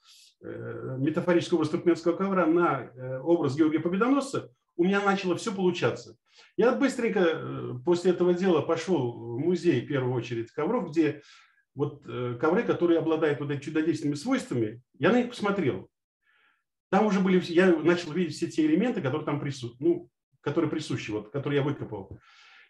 э, 0.43 0.97
метафорического 0.99 1.57
образа 1.57 1.71
туркменского 1.71 2.15
ковра 2.15 2.45
на 2.45 2.83
э, 2.83 3.19
образ 3.19 3.55
Георгия 3.55 3.79
Победоносца, 3.79 4.51
у 4.75 4.83
меня 4.83 5.01
начало 5.01 5.35
все 5.35 5.53
получаться. 5.53 6.17
Я 6.57 6.73
быстренько 6.73 7.19
э, 7.19 7.73
после 7.85 8.11
этого 8.11 8.33
дела 8.33 8.61
пошел 8.61 9.11
в 9.11 9.39
музей, 9.39 9.81
в 9.81 9.87
первую 9.87 10.13
очередь, 10.13 10.51
ковров, 10.51 10.89
где 10.89 11.21
вот 11.75 12.03
ковры, 12.39 12.61
которые 12.61 12.99
обладают 12.99 13.39
вот 13.39 13.49
этими 13.49 13.63
чудодейственными 13.63 14.15
свойствами, 14.15 14.83
я 14.99 15.11
на 15.11 15.17
них 15.21 15.29
посмотрел. 15.29 15.89
Там 16.91 17.07
уже 17.07 17.19
были, 17.19 17.41
я 17.51 17.75
начал 17.75 18.11
видеть 18.11 18.35
все 18.35 18.45
те 18.45 18.63
элементы, 18.63 19.01
которые 19.01 19.25
там 19.25 19.39
присутствуют, 19.39 19.79
ну, 19.79 20.09
которые 20.41 20.69
присущи, 20.69 21.09
вот, 21.09 21.31
которые 21.31 21.61
я 21.61 21.63
выкопал. 21.63 22.19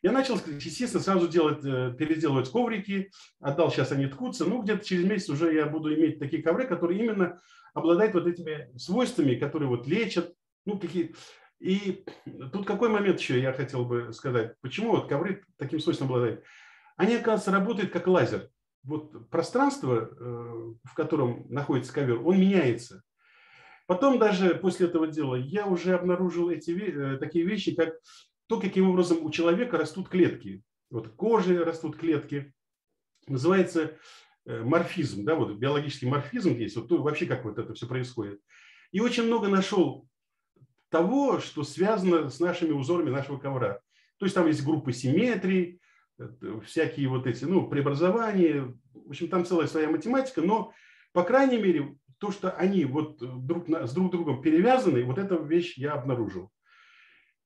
Я 0.03 0.11
начал, 0.11 0.35
естественно, 0.35 1.01
сразу 1.01 1.29
делать, 1.29 1.61
переделывать 1.97 2.49
коврики, 2.51 3.09
отдал, 3.39 3.71
сейчас 3.71 3.93
они 3.93 4.07
ткутся. 4.07 4.43
Ну, 4.43 4.61
где-то 4.61 4.85
через 4.85 5.05
месяц 5.05 5.29
уже 5.29 5.53
я 5.53 5.65
буду 5.65 5.93
иметь 5.95 6.19
такие 6.19 6.43
ковры, 6.43 6.67
которые 6.67 7.01
именно 7.01 7.39
обладают 7.73 8.13
вот 8.13 8.27
этими 8.27 8.71
свойствами, 8.77 9.35
которые 9.35 9.69
вот 9.69 9.87
лечат, 9.87 10.33
ну, 10.65 10.79
какие 10.79 11.15
и 11.63 12.03
тут 12.51 12.65
какой 12.65 12.89
момент 12.89 13.21
еще 13.21 13.39
я 13.39 13.53
хотел 13.53 13.85
бы 13.85 14.11
сказать. 14.11 14.55
Почему 14.59 14.91
вот 14.91 15.07
ковры 15.07 15.45
таким 15.57 15.79
свойством 15.79 16.07
обладают? 16.07 16.43
Они, 16.97 17.15
оказывается, 17.15 17.51
работают 17.51 17.91
как 17.91 18.07
лазер. 18.07 18.49
Вот 18.83 19.29
пространство, 19.29 20.09
э, 20.11 20.73
в 20.83 20.93
котором 20.93 21.45
находится 21.47 21.93
ковер, 21.93 22.19
он 22.19 22.37
меняется. 22.37 23.01
Потом 23.87 24.19
даже 24.19 24.55
после 24.55 24.87
этого 24.87 25.07
дела 25.07 25.35
я 25.35 25.65
уже 25.65 25.93
обнаружил 25.95 26.49
эти, 26.49 26.71
э, 26.71 27.17
такие 27.17 27.45
вещи, 27.45 27.73
как 27.73 27.93
то, 28.47 28.59
каким 28.59 28.89
образом 28.89 29.23
у 29.23 29.31
человека 29.31 29.77
растут 29.77 30.09
клетки. 30.09 30.63
Вот 30.89 31.15
кожи 31.15 31.63
растут 31.63 31.95
клетки. 31.95 32.53
Называется 33.25 33.97
морфизм, 34.45 35.25
да, 35.25 35.35
вот 35.35 35.53
биологический 35.55 36.05
морфизм 36.05 36.55
есть, 36.55 36.75
вот 36.75 36.91
вообще 36.91 37.25
как 37.25 37.45
вот 37.45 37.57
это 37.57 37.73
все 37.73 37.87
происходит. 37.87 38.41
И 38.91 38.99
очень 38.99 39.23
много 39.23 39.47
нашел 39.47 40.07
того, 40.89 41.39
что 41.39 41.63
связано 41.63 42.29
с 42.29 42.39
нашими 42.39 42.71
узорами 42.71 43.09
нашего 43.09 43.37
ковра. 43.37 43.79
То 44.17 44.25
есть 44.25 44.35
там 44.35 44.47
есть 44.47 44.63
группы 44.63 44.93
симметрий, 44.93 45.79
всякие 46.65 47.07
вот 47.07 47.25
эти, 47.25 47.45
ну, 47.45 47.67
преобразования, 47.67 48.73
в 48.93 49.09
общем, 49.09 49.27
там 49.27 49.45
целая 49.45 49.67
своя 49.67 49.89
математика, 49.89 50.41
но, 50.41 50.71
по 51.11 51.23
крайней 51.23 51.57
мере, 51.57 51.97
то, 52.19 52.31
что 52.31 52.51
они 52.51 52.85
вот 52.85 53.17
друг 53.45 53.67
на, 53.67 53.87
с 53.87 53.93
друг 53.93 54.11
другом 54.11 54.41
перевязаны, 54.41 55.03
вот 55.03 55.17
эту 55.17 55.43
вещь 55.43 55.77
я 55.77 55.93
обнаружил. 55.93 56.51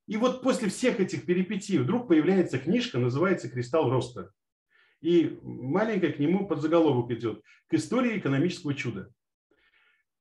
И 0.07 0.17
вот 0.17 0.41
после 0.41 0.69
всех 0.69 0.99
этих 0.99 1.25
перипетий 1.25 1.77
вдруг 1.77 2.07
появляется 2.07 2.59
книжка, 2.59 2.97
называется 2.97 3.49
«Кристалл 3.49 3.89
роста». 3.89 4.31
И 5.01 5.39
маленькая 5.43 6.11
к 6.11 6.19
нему 6.19 6.47
подзаголовок 6.47 7.11
идет 7.11 7.43
«К 7.67 7.75
истории 7.75 8.17
экономического 8.17 8.73
чуда». 8.73 9.11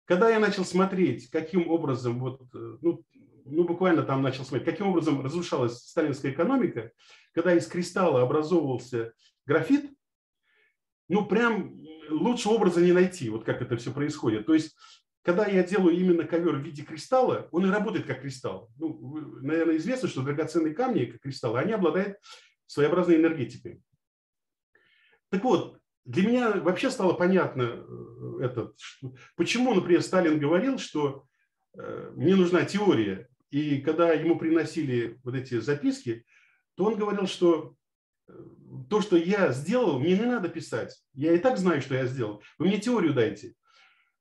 Когда 0.05 0.31
я 0.31 0.39
начал 0.39 0.65
смотреть, 0.65 1.31
каким 1.31 1.69
образом, 1.69 2.21
вот, 2.21 2.43
ну, 2.53 3.05
ну, 3.45 3.65
буквально 3.65 4.03
там 4.03 4.23
начал 4.23 4.45
смотреть, 4.45 4.69
каким 4.69 4.89
образом 4.89 5.21
разрушалась 5.21 5.79
сталинская 5.79 6.33
экономика, 6.33 6.93
когда 7.33 7.55
из 7.55 7.67
кристалла 7.67 8.23
образовывался 8.23 9.13
графит, 9.47 9.91
ну, 11.09 11.25
прям 11.27 11.81
лучшего 12.09 12.55
образа 12.55 12.81
не 12.81 12.93
найти, 12.93 13.31
вот 13.31 13.45
как 13.45 13.63
это 13.63 13.77
все 13.77 13.93
происходит. 13.93 14.47
То 14.47 14.55
есть, 14.55 14.77
когда 15.23 15.47
я 15.47 15.65
делаю 15.65 15.97
именно 15.97 16.25
ковер 16.25 16.57
в 16.57 16.63
виде 16.63 16.83
кристалла, 16.83 17.49
он 17.51 17.67
и 17.67 17.71
работает 17.71 18.07
как 18.07 18.23
кристалл. 18.23 18.71
Ну, 18.77 19.17
наверное, 19.41 19.77
известно, 19.77 20.09
что 20.09 20.23
драгоценные 20.23 20.75
камни, 20.75 21.07
как 21.07 21.21
кристаллы, 21.21 21.59
они 21.59 21.73
обладают 21.73 22.19
своеобразной 22.67 23.17
энергетикой. 23.17 23.83
Так 25.31 25.45
вот, 25.45 25.79
для 26.05 26.27
меня 26.27 26.53
вообще 26.53 26.91
стало 26.91 27.13
понятно, 27.15 27.63
э, 27.63 28.45
этот, 28.45 28.77
почему, 29.37 29.75
например, 29.75 30.03
Сталин 30.03 30.39
говорил, 30.39 30.79
что 30.79 31.25
э, 31.77 32.13
мне 32.15 32.37
нужна 32.37 32.65
теория, 32.65 33.29
и 33.51 33.81
когда 33.81 34.13
ему 34.13 34.39
приносили 34.39 35.19
вот 35.25 35.35
эти 35.35 35.59
записки, 35.61 36.25
то 36.77 36.85
он 36.85 36.97
говорил, 36.97 37.27
что 37.27 37.75
э, 38.29 38.33
то, 38.89 39.01
что 39.01 39.17
я 39.17 39.53
сделал, 39.53 39.99
мне 39.99 40.17
не 40.17 40.27
надо 40.27 40.49
писать. 40.49 41.03
Я 41.15 41.33
и 41.33 41.39
так 41.39 41.59
знаю, 41.59 41.81
что 41.81 41.95
я 41.95 42.07
сделал. 42.07 42.43
Вы 42.59 42.67
мне 42.67 42.79
теорию 42.79 43.15
дайте. 43.15 43.55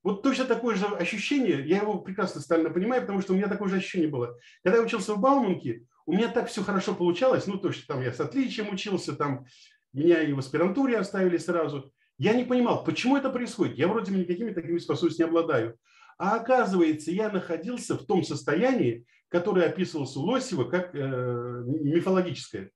Вот 0.05 0.21
точно 0.21 0.45
такое 0.45 0.75
же 0.75 0.85
ощущение, 0.85 1.67
я 1.67 1.77
его 1.77 1.99
прекрасно 1.99 2.39
стально 2.39 2.69
понимаю, 2.69 3.01
потому 3.01 3.21
что 3.21 3.33
у 3.33 3.35
меня 3.35 3.47
такое 3.47 3.69
же 3.69 3.77
ощущение 3.77 4.07
было. 4.07 4.37
Когда 4.63 4.77
я 4.77 4.85
учился 4.85 5.15
в 5.15 5.19
Бауманке, 5.19 5.83
у 6.05 6.13
меня 6.13 6.29
так 6.29 6.47
все 6.47 6.63
хорошо 6.63 6.93
получалось, 6.93 7.47
ну, 7.47 7.57
то, 7.57 7.71
что 7.71 7.87
там 7.87 8.03
я 8.03 8.13
с 8.13 8.19
отличием 8.19 8.71
учился, 8.71 9.15
там 9.15 9.47
меня 9.95 10.21
и 10.21 10.33
в 10.33 10.39
аспирантуре 10.39 10.97
оставили 10.97 11.37
сразу. 11.37 11.91
Я 12.17 12.33
не 12.33 12.43
понимал, 12.43 12.83
почему 12.83 13.17
это 13.17 13.29
происходит. 13.29 13.77
Я 13.77 13.87
вроде 13.87 14.11
бы 14.11 14.17
никакими 14.17 14.51
такими 14.51 14.77
способностями 14.77 15.25
не 15.25 15.29
обладаю. 15.29 15.77
А 16.17 16.37
оказывается, 16.37 17.11
я 17.11 17.29
находился 17.29 17.97
в 17.97 18.05
том 18.05 18.23
состоянии, 18.23 19.05
которое 19.27 19.67
описывался 19.67 20.19
у 20.19 20.23
Лосева 20.23 20.63
как 20.63 20.95
э, 20.95 21.63
мифологическое. 21.65 22.71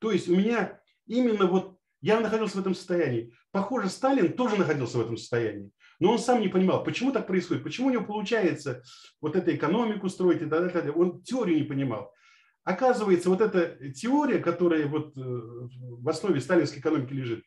То 0.00 0.12
есть 0.12 0.28
у 0.28 0.36
меня 0.36 0.80
именно 1.06 1.46
вот 1.46 1.78
я 2.00 2.20
находился 2.20 2.58
в 2.58 2.60
этом 2.60 2.74
состоянии. 2.74 3.32
Похоже, 3.50 3.88
Сталин 3.88 4.32
тоже 4.34 4.56
находился 4.56 4.98
в 4.98 5.00
этом 5.00 5.16
состоянии. 5.16 5.70
Но 5.98 6.12
он 6.12 6.18
сам 6.18 6.40
не 6.40 6.48
понимал, 6.48 6.84
почему 6.84 7.10
так 7.10 7.26
происходит, 7.26 7.64
почему 7.64 7.88
у 7.88 7.90
него 7.90 8.04
получается 8.04 8.82
вот 9.20 9.34
эту 9.34 9.54
экономику 9.54 10.08
строить 10.08 10.42
и 10.42 10.46
так 10.46 10.72
далее. 10.72 10.92
Он 10.92 11.22
теорию 11.22 11.58
не 11.58 11.64
понимал. 11.64 12.12
Оказывается, 12.68 13.30
вот 13.30 13.40
эта 13.40 13.78
теория, 13.92 14.40
которая 14.40 14.86
вот 14.88 15.16
э, 15.16 15.20
в 15.20 16.06
основе 16.06 16.38
сталинской 16.38 16.80
экономики 16.80 17.14
лежит, 17.14 17.42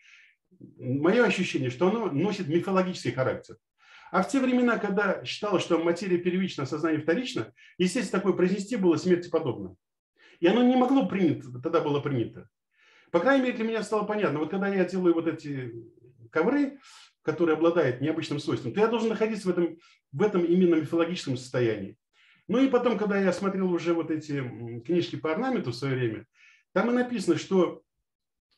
мое 0.80 1.24
ощущение, 1.24 1.70
что 1.70 1.90
она 1.90 2.12
носит 2.12 2.48
мифологический 2.48 3.12
характер. 3.12 3.58
А 4.12 4.24
в 4.24 4.30
те 4.30 4.40
времена, 4.40 4.80
когда 4.80 5.24
считалось, 5.24 5.62
что 5.62 5.78
материя 5.78 6.18
первична, 6.18 6.66
сознание 6.66 7.00
вторично, 7.00 7.54
естественно, 7.78 8.20
такое 8.20 8.34
произнести 8.34 8.78
было 8.78 8.96
смерти 8.96 9.30
подобно. 9.30 9.76
И 10.40 10.48
оно 10.48 10.64
не 10.64 10.76
могло 10.76 11.06
принято, 11.06 11.52
тогда 11.62 11.82
было 11.82 12.00
принято. 12.00 12.50
По 13.12 13.20
крайней 13.20 13.44
мере, 13.44 13.58
для 13.58 13.66
меня 13.66 13.84
стало 13.84 14.06
понятно. 14.06 14.40
Вот 14.40 14.50
когда 14.50 14.70
я 14.70 14.86
делаю 14.86 15.14
вот 15.14 15.28
эти 15.28 15.72
ковры, 16.32 16.80
которые 17.22 17.58
обладают 17.58 18.02
необычным 18.02 18.40
свойством, 18.40 18.74
то 18.74 18.80
я 18.80 18.88
должен 18.88 19.10
находиться 19.10 19.48
в 19.48 19.52
этом, 19.52 19.78
в 20.14 20.24
этом 20.24 20.44
именно 20.44 20.78
мифологическом 20.78 21.38
состоянии. 21.38 21.96
Ну 22.52 22.60
и 22.60 22.68
потом, 22.68 22.98
когда 22.98 23.18
я 23.18 23.32
смотрел 23.32 23.72
уже 23.72 23.94
вот 23.94 24.12
эти 24.12 24.44
книжки 24.82 25.16
по 25.16 25.32
орнаменту 25.32 25.72
в 25.72 25.76
свое 25.76 25.96
время, 25.96 26.26
там 26.74 26.90
и 26.90 26.94
написано, 26.94 27.38
что 27.38 27.82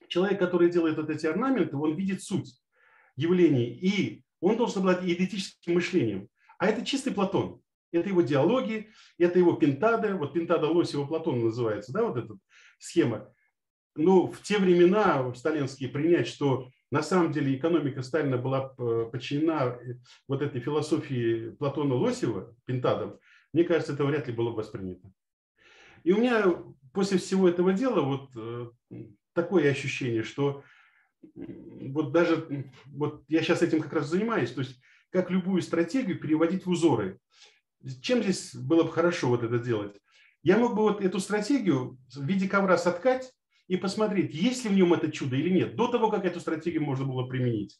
человек, 0.07 0.39
который 0.39 0.71
делает 0.71 0.97
вот 0.97 1.11
эти 1.11 1.27
орнаменты, 1.27 1.77
он 1.77 1.93
видит 1.93 2.23
суть 2.23 2.59
явлений, 3.15 3.65
и 3.67 4.23
он 4.39 4.57
должен 4.57 4.79
обладать 4.79 5.05
идентическим 5.05 5.75
мышлением. 5.75 6.27
А 6.57 6.69
это 6.69 6.83
чистый 6.83 7.13
Платон. 7.13 7.61
Это 7.91 8.09
его 8.09 8.23
диалоги, 8.23 8.89
это 9.19 9.37
его 9.37 9.53
пентада. 9.53 10.15
Вот 10.15 10.33
пентада 10.33 10.65
Лосева 10.65 11.05
Платона 11.05 11.43
называется, 11.43 11.93
да, 11.93 12.03
вот 12.03 12.17
эта 12.17 12.35
схема. 12.79 13.31
Ну, 13.95 14.25
в 14.25 14.41
те 14.41 14.57
времена 14.57 15.31
сталинские 15.35 15.89
принять, 15.89 16.27
что 16.27 16.71
на 16.89 17.03
самом 17.03 17.31
деле 17.31 17.55
экономика 17.55 18.01
Сталина 18.01 18.39
была 18.39 18.73
э, 18.75 19.09
подчинена 19.11 19.77
вот 20.27 20.41
этой 20.41 20.61
философии 20.61 21.51
Платона 21.51 21.93
Лосева, 21.93 22.55
пентадом, 22.65 23.19
мне 23.53 23.63
кажется, 23.63 23.93
это 23.93 24.03
вряд 24.03 24.27
ли 24.27 24.33
было 24.33 24.49
бы 24.49 24.57
воспринято. 24.57 25.11
И 26.03 26.11
у 26.11 26.17
меня 26.17 26.45
после 26.91 27.17
всего 27.17 27.47
этого 27.47 27.73
дела 27.73 28.01
вот 28.01 28.29
э, 28.35 28.69
такое 29.33 29.71
ощущение, 29.71 30.23
что 30.23 30.63
вот 31.35 32.11
даже 32.11 32.71
вот 32.87 33.23
я 33.29 33.41
сейчас 33.41 33.61
этим 33.61 33.81
как 33.81 33.93
раз 33.93 34.07
занимаюсь, 34.07 34.51
то 34.51 34.61
есть 34.61 34.81
как 35.09 35.29
любую 35.29 35.61
стратегию 35.61 36.19
переводить 36.19 36.65
в 36.65 36.69
узоры. 36.69 37.19
Чем 38.01 38.23
здесь 38.23 38.55
было 38.55 38.83
бы 38.83 38.91
хорошо 38.91 39.29
вот 39.29 39.43
это 39.43 39.59
делать? 39.59 39.95
Я 40.41 40.57
мог 40.57 40.75
бы 40.75 40.81
вот 40.81 41.01
эту 41.01 41.19
стратегию 41.19 41.97
в 42.13 42.25
виде 42.25 42.49
ковра 42.49 42.77
соткать 42.77 43.31
и 43.67 43.77
посмотреть, 43.77 44.33
есть 44.33 44.65
ли 44.65 44.69
в 44.69 44.73
нем 44.73 44.93
это 44.93 45.11
чудо 45.11 45.35
или 45.35 45.49
нет, 45.49 45.75
до 45.75 45.87
того, 45.87 46.09
как 46.09 46.25
эту 46.25 46.39
стратегию 46.39 46.83
можно 46.83 47.05
было 47.05 47.25
применить. 47.27 47.79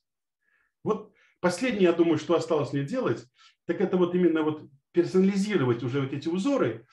Вот 0.84 1.12
последнее, 1.42 1.84
я 1.84 1.94
думаю, 1.94 2.18
что 2.18 2.36
осталось 2.36 2.72
мне 2.72 2.84
делать, 2.84 3.26
так 3.66 3.82
это 3.82 3.98
вот 3.98 4.16
именно 4.16 4.44
вот 4.44 4.70
персонализировать 4.94 5.84
уже 5.84 6.02
вот 6.02 6.14
эти 6.14 6.28
узоры 6.28 6.86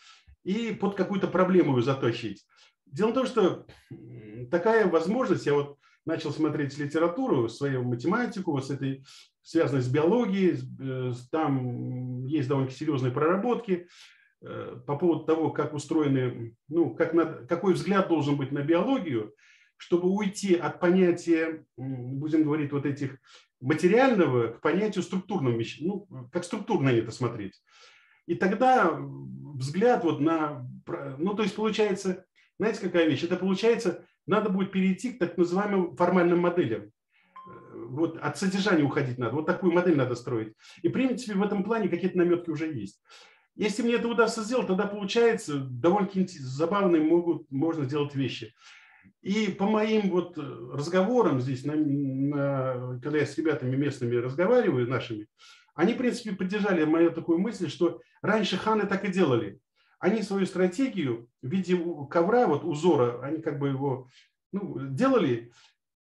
и 0.43 0.73
под 0.73 0.97
какую-то 0.97 1.29
проблему 1.29 1.77
ее 1.77 1.83
затащить. 1.83 2.45
Дело 2.87 3.11
в 3.11 3.15
том, 3.15 3.27
что 3.27 3.67
такая 4.51 4.89
возможность, 4.89 5.47
я 5.47 5.55
вот 5.55 5.79
начал 6.07 6.33
смотреть 6.33 6.77
литературу, 6.79 7.49
свою 7.49 7.85
математику, 7.85 8.53
вот 8.53 8.67
с 8.67 8.71
этой, 8.71 9.05
связанной 9.43 9.83
с 9.83 9.89
биологией, 9.89 10.59
э, 10.81 11.13
там 11.31 12.25
есть 12.27 12.49
довольно 12.49 12.71
серьезные 12.71 13.13
проработки 13.13 13.87
э, 14.43 14.81
по 14.87 14.97
поводу 14.97 15.25
того, 15.25 15.51
как 15.51 15.75
устроены, 15.75 16.57
ну, 16.69 16.95
как 16.95 17.13
на, 17.13 17.27
какой 17.27 17.75
взгляд 17.75 18.09
должен 18.09 18.37
быть 18.37 18.51
на 18.51 18.63
биологию, 18.63 19.35
чтобы 19.77 20.09
уйти 20.09 20.55
от 20.55 20.81
понятия, 20.81 21.65
будем 21.77 22.45
говорить, 22.45 22.73
вот 22.73 22.87
этих 22.87 23.19
материального 23.61 24.49
к 24.49 24.61
понятию 24.61 25.03
структурного, 25.03 25.61
ну, 25.81 26.09
как 26.33 26.45
структурно 26.45 26.89
это 26.89 27.11
смотреть. 27.11 27.63
И 28.27 28.35
тогда 28.35 28.97
взгляд 29.55 30.05
вот 30.05 30.21
на, 30.21 30.67
ну, 31.19 31.35
то 31.35 31.43
есть 31.43 31.55
получается, 31.55 32.25
знаете, 32.59 32.81
какая 32.81 33.09
вещь? 33.09 33.25
Это 33.25 33.37
получается, 33.37 34.05
надо 34.27 34.51
будет 34.51 34.71
перейти 34.71 35.13
к 35.13 35.19
так 35.19 35.37
называемым 35.37 35.97
формальным 35.97 36.41
моделям. 36.41 36.93
Вот 37.75 38.19
от 38.19 38.39
содержания 38.39 38.85
уходить 38.85 39.19
надо. 39.19 39.35
Вот 39.35 39.47
такую 39.47 39.73
модель 39.73 39.97
надо 39.97 40.15
строить. 40.15 40.55
И, 40.83 40.89
в 40.89 40.93
принципе, 40.93 41.35
в 41.35 41.43
этом 41.43 41.65
плане 41.65 41.89
какие-то 41.89 42.19
наметки 42.19 42.51
уже 42.51 42.73
есть. 42.73 43.03
Если 43.57 43.83
мне 43.83 43.95
это 43.95 44.09
удастся 44.09 44.43
сделать, 44.43 44.69
тогда 44.69 44.87
получается 44.87 45.59
довольно 45.59 46.09
забавные 46.27 47.03
могут, 47.03 47.51
можно 47.51 47.85
сделать 47.85 48.15
вещи. 48.15 48.55
И 49.23 49.49
по 49.49 49.67
моим 49.67 50.11
вот 50.11 50.39
разговорам 50.39 51.41
здесь, 51.41 51.65
на, 51.65 51.75
на, 51.75 52.99
когда 53.03 53.19
я 53.19 53.27
с 53.27 53.37
ребятами 53.37 53.77
местными 53.77 54.17
разговариваю, 54.17 54.89
нашими, 54.89 55.27
они, 55.75 55.95
в 55.95 55.99
принципе, 55.99 56.33
поддержали 56.33 56.85
мою 56.85 57.11
такую 57.13 57.39
мысль, 57.39 57.69
что 57.69 58.01
раньше 58.23 58.57
ханы 58.57 58.87
так 58.87 59.05
и 59.05 59.13
делали 59.13 59.61
они 60.01 60.23
свою 60.23 60.47
стратегию 60.47 61.29
в 61.43 61.49
виде 61.49 61.79
ковра, 62.11 62.47
вот 62.47 62.65
узора, 62.65 63.23
они 63.23 63.41
как 63.43 63.59
бы 63.59 63.69
его 63.69 64.09
ну, 64.51 64.77
делали 64.79 65.53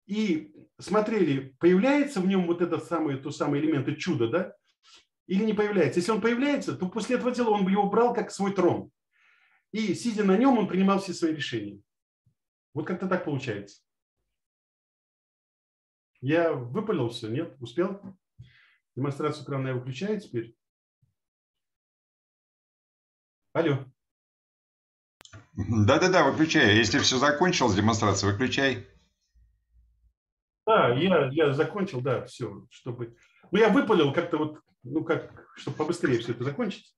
и 0.06 0.52
смотрели, 0.78 1.54
появляется 1.60 2.20
в 2.20 2.26
нем 2.26 2.46
вот 2.46 2.62
этот 2.62 2.84
самый, 2.84 3.18
то 3.18 3.30
самый 3.30 3.60
элемент 3.60 3.96
чуда, 3.98 4.28
да, 4.28 4.54
или 5.26 5.44
не 5.44 5.52
появляется. 5.52 6.00
Если 6.00 6.10
он 6.10 6.22
появляется, 6.22 6.74
то 6.74 6.88
после 6.88 7.16
этого 7.16 7.30
дела 7.30 7.50
он 7.50 7.68
его 7.68 7.88
брал 7.88 8.14
как 8.14 8.32
свой 8.32 8.52
трон. 8.54 8.90
И 9.70 9.94
сидя 9.94 10.24
на 10.24 10.36
нем, 10.36 10.58
он 10.58 10.66
принимал 10.66 10.98
все 10.98 11.12
свои 11.12 11.34
решения. 11.34 11.78
Вот 12.74 12.87
как-то 12.87 13.09
так 13.09 13.24
получается. 13.24 13.83
Я 16.20 16.52
выпалил 16.52 17.09
все, 17.09 17.28
нет? 17.28 17.56
Успел? 17.61 18.00
Демонстрацию 18.94 19.44
экрана 19.44 19.68
я 19.68 19.74
выключаю 19.74 20.20
теперь. 20.20 20.54
Алло. 23.52 23.85
Да-да-да, 25.54 26.30
выключай. 26.30 26.76
Если 26.76 26.98
все 26.98 27.18
закончилось, 27.18 27.74
демонстрация, 27.74 28.33
выключай. 28.33 28.87
Да, 30.66 30.94
я, 30.94 31.28
я 31.33 31.52
закончил, 31.52 32.00
да, 32.00 32.24
все, 32.26 32.66
чтобы... 32.70 33.16
Ну, 33.50 33.59
я 33.59 33.70
выпалил 33.70 34.12
как-то 34.12 34.38
вот, 34.38 34.61
ну, 34.85 35.02
как, 35.02 35.52
чтобы 35.56 35.76
побыстрее 35.78 36.18
все 36.20 36.33
это 36.33 36.44
закончить. 36.44 36.94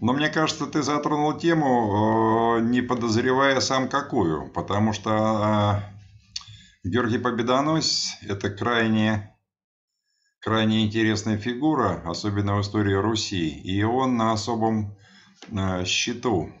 Но 0.00 0.12
мне 0.12 0.28
кажется, 0.28 0.66
ты 0.66 0.82
затронул 0.82 1.38
тему, 1.38 2.58
э, 2.58 2.62
не 2.62 2.82
подозревая 2.82 3.60
сам 3.60 3.88
какую, 3.88 4.50
потому 4.50 4.92
что 4.92 5.82
э, 6.84 6.88
Георгий 6.88 7.18
Победоносец– 7.18 8.16
это 8.22 8.50
крайне 8.50 9.32
крайне 10.42 10.84
интересная 10.84 11.38
фигура, 11.38 12.02
особенно 12.04 12.56
в 12.56 12.62
истории 12.62 12.94
Руси, 12.94 13.48
и 13.48 13.82
он 13.84 14.16
на 14.16 14.32
особом 14.32 14.96
э, 15.50 15.84
счету. 15.84 16.52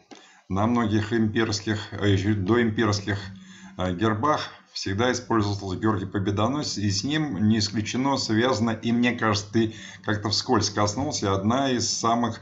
На 0.48 0.66
многих 0.66 1.12
имперских, 1.12 1.90
доимперских 1.90 3.18
э, 3.78 3.94
гербах 3.94 4.50
всегда 4.72 5.12
использовался 5.12 5.78
Георгий 5.78 6.06
Победоносец, 6.06 6.78
и 6.78 6.90
с 6.90 7.04
ним 7.04 7.48
не 7.48 7.58
исключено 7.58 8.16
связано, 8.16 8.70
и 8.70 8.92
мне 8.92 9.12
кажется, 9.12 9.52
ты 9.52 9.74
как-то 10.04 10.30
вскользь 10.30 10.70
коснулся, 10.70 11.34
одна 11.34 11.70
из 11.70 11.90
самых 11.90 12.40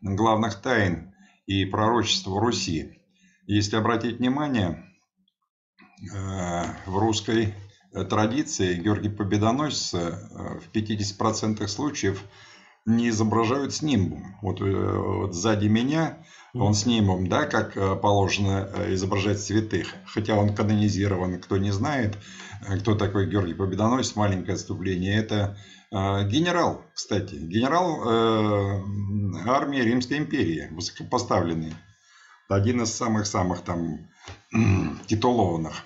главных 0.00 0.60
тайн 0.60 1.14
и 1.46 1.64
пророчеств 1.64 2.26
Руси. 2.26 2.98
Если 3.46 3.76
обратить 3.76 4.18
внимание, 4.18 4.84
в 6.10 6.98
русской 6.98 7.54
традиции 8.08 8.74
Георгий 8.74 9.10
Победоносец 9.10 9.94
э, 9.94 10.58
в 10.60 10.74
50% 10.74 11.66
случаев 11.68 12.24
не 12.86 13.10
изображают 13.10 13.72
с 13.72 13.82
нимбом. 13.82 14.36
Вот, 14.42 14.60
э, 14.60 14.64
вот 14.64 15.34
сзади 15.34 15.68
меня 15.68 16.24
он 16.54 16.74
с 16.74 16.86
нимбом, 16.86 17.28
да, 17.28 17.46
как 17.46 17.76
э, 17.76 17.96
положено 17.96 18.68
изображать 18.88 19.40
святых. 19.40 19.94
Хотя 20.06 20.34
он 20.34 20.54
канонизирован, 20.54 21.40
кто 21.40 21.56
не 21.56 21.70
знает, 21.70 22.16
кто 22.80 22.94
такой 22.94 23.28
Георгий 23.28 23.54
Победоносец, 23.54 24.16
маленькое 24.16 24.54
отступление. 24.54 25.16
Это 25.16 25.56
генерал, 25.90 26.86
кстати, 26.94 27.34
генерал 27.34 28.00
армии 29.46 29.80
Римской 29.80 30.16
империи, 30.16 30.68
высокопоставленный. 30.70 31.74
Один 32.48 32.82
из 32.82 32.94
самых-самых 32.94 33.60
там 33.60 33.98
титулованных. 35.06 35.82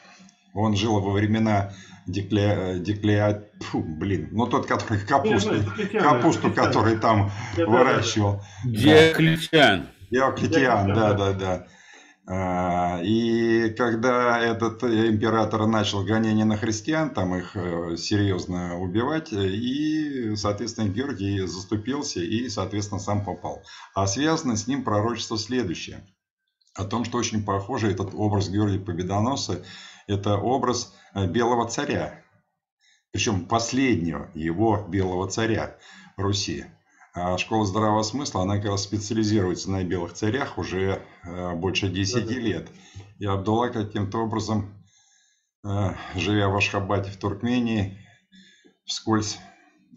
Он 0.55 0.77
жил 0.77 1.01
во 1.01 1.11
времена 1.11 1.73
Декле, 2.07 2.77
декле, 2.79 3.51
фу, 3.61 3.83
блин, 3.83 4.29
ну 4.31 4.47
тот, 4.47 4.67
который 4.67 5.01
капусту, 5.01 5.57
капусту, 5.93 6.53
который 6.53 6.99
там 6.99 7.33
выращивал. 7.57 8.45
Диоклетиан. 8.65 9.89
Диоклетиан, 10.11 10.95
да, 10.95 11.15
да, 11.15 11.33
да. 11.33 11.67
А, 12.29 13.01
и 13.05 13.71
когда 13.71 14.41
этот 14.41 14.83
император 14.83 15.67
начал 15.67 16.05
гонение 16.05 16.45
на 16.45 16.57
христиан, 16.57 17.11
там 17.11 17.37
их 17.37 17.55
э, 17.55 17.97
серьезно 17.97 18.81
убивать, 18.81 19.33
и, 19.33 20.35
соответственно, 20.35 20.89
Георгий 20.89 21.47
заступился 21.47 22.21
и, 22.21 22.49
соответственно, 22.49 23.01
сам 23.01 23.25
попал. 23.25 23.63
А 23.95 24.09
связано 24.09 24.57
с 24.57 24.67
ним 24.67 24.83
пророчество 24.83 25.39
следующее. 25.39 26.05
О 26.75 26.85
том, 26.85 27.05
что 27.05 27.19
очень 27.19 27.45
похоже 27.45 27.93
этот 27.93 28.11
образ 28.13 28.49
Георгия 28.49 28.81
Победоносца 28.81 29.65
Это 30.09 30.37
образ 30.37 30.93
э, 31.15 31.27
белого 31.27 31.69
царя, 31.69 32.23
причем 33.13 33.47
последнего 33.47 34.31
его 34.35 34.85
белого 34.89 35.31
царя 35.31 35.77
Руси. 36.17 36.65
А 37.19 37.39
школа 37.39 37.65
здравого 37.65 38.03
смысла, 38.03 38.43
она 38.43 38.59
как 38.59 38.67
раз 38.67 38.83
специализируется 38.83 39.71
на 39.71 39.83
белых 39.83 40.13
царях 40.13 40.59
уже 40.59 41.03
э, 41.25 41.55
больше 41.55 41.89
10 41.89 42.31
лет. 42.31 42.69
И 43.19 43.25
Абдулла 43.25 43.69
каким-то 43.69 44.19
образом, 44.19 44.75
э, 45.65 45.95
живя 46.15 46.51
в 46.51 46.57
Ашхабаде 46.57 47.11
в 47.11 47.17
Туркмении, 47.17 47.97
вскользь 48.85 49.39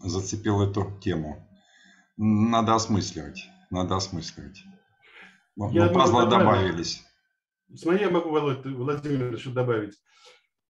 зацепил 0.02 0.62
эту 0.62 0.98
тему. 1.02 1.46
Надо 2.16 2.74
осмысливать, 2.74 3.50
надо 3.68 3.96
осмысливать. 3.96 4.64
Ну, 5.56 5.70
Я 5.72 5.88
пазлы 5.88 6.26
добавились. 6.26 7.04
Смотри, 7.74 8.00
я 8.00 8.08
могу, 8.10 8.30
Владимир, 8.30 9.34
еще 9.34 9.50
добавить. 9.50 9.92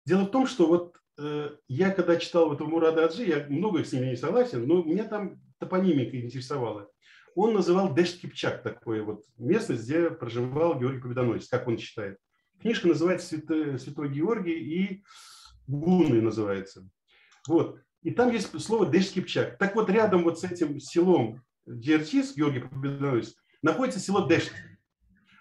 Дело 0.04 0.24
в 0.24 0.32
том, 0.32 0.48
что 0.48 0.66
вот 0.66 0.96
э, 1.20 1.52
я 1.68 1.92
когда 1.92 2.16
читал 2.16 2.52
этого 2.52 2.68
Мурада 2.68 3.06
Аджи, 3.06 3.26
я 3.26 3.46
много 3.50 3.84
с 3.84 3.94
ним 3.94 4.06
не 4.06 4.16
согласен, 4.16 4.68
но 4.68 4.82
меня 4.82 5.04
там 5.04 5.40
топонимика 5.60 6.20
интересовала. 6.20 6.90
Он 7.36 7.54
называл 7.54 7.94
Дешт-Кипчак, 7.94 8.64
такое 8.64 9.04
вот 9.04 9.24
местность, 9.38 9.84
где 9.84 10.10
проживал 10.10 10.80
Георгий 10.80 11.02
Победоносец, 11.02 11.48
как 11.48 11.68
он 11.68 11.78
считает. 11.78 12.18
Книжка 12.60 12.88
называется 12.88 13.28
«Святой, 13.28 13.80
Святой 13.80 14.10
Георгий» 14.10 14.60
и 14.60 15.04
«Гуны» 15.68 16.22
называется. 16.22 16.88
Вот. 17.48 17.80
И 18.02 18.12
там 18.12 18.32
есть 18.32 18.60
слово 18.62 18.86
Дешт-Кипчак. 18.86 19.58
Так 19.58 19.76
вот, 19.76 19.90
рядом 19.90 20.24
вот 20.24 20.40
с 20.40 20.44
этим 20.44 20.80
селом 20.80 21.42
Дертис, 21.66 22.36
Георгий 22.36 22.62
Победоносец, 22.62 23.36
находится 23.62 24.00
село 24.00 24.28
Дешт. 24.28 24.52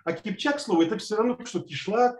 А 0.05 0.13
Кипчак 0.13 0.61
слово 0.61 0.85
это 0.85 0.99
все 0.99 1.17
равно, 1.17 1.45
что 1.45 1.61
кишлак, 1.61 2.19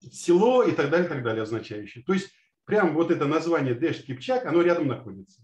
село 0.00 0.62
и 0.62 0.72
так 0.72 0.90
далее, 0.90 1.08
так 1.08 1.22
далее 1.22 1.42
означающее. 1.42 2.04
То 2.04 2.12
есть 2.12 2.30
прям 2.64 2.94
вот 2.94 3.10
это 3.10 3.26
название 3.26 3.74
Дешт 3.74 4.04
Кипчак, 4.04 4.46
оно 4.46 4.62
рядом 4.62 4.88
находится. 4.88 5.42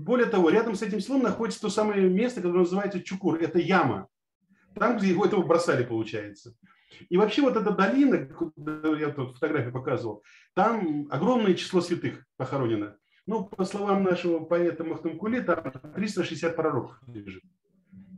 Более 0.00 0.26
того, 0.26 0.48
рядом 0.48 0.76
с 0.76 0.82
этим 0.82 1.00
селом 1.00 1.22
находится 1.22 1.60
то 1.60 1.68
самое 1.68 2.08
место, 2.08 2.40
которое 2.40 2.60
называется 2.60 3.02
Чукур. 3.02 3.36
Это 3.36 3.58
яма. 3.58 4.08
Там, 4.74 4.96
где 4.96 5.08
его 5.08 5.26
этого 5.26 5.42
бросали, 5.42 5.84
получается. 5.84 6.54
И 7.10 7.18
вообще 7.18 7.42
вот 7.42 7.56
эта 7.56 7.70
долина, 7.70 8.28
я 8.98 9.10
тут 9.10 9.34
фотографию 9.34 9.72
показывал, 9.72 10.24
там 10.54 11.06
огромное 11.10 11.54
число 11.54 11.80
святых 11.82 12.24
похоронено. 12.36 12.96
Ну, 13.26 13.44
по 13.44 13.64
словам 13.64 14.02
нашего 14.02 14.40
поэта 14.40 14.84
Махтумкули, 14.84 15.40
там 15.40 15.70
360 15.94 16.56
пророков 16.56 16.98
лежит. 17.06 17.42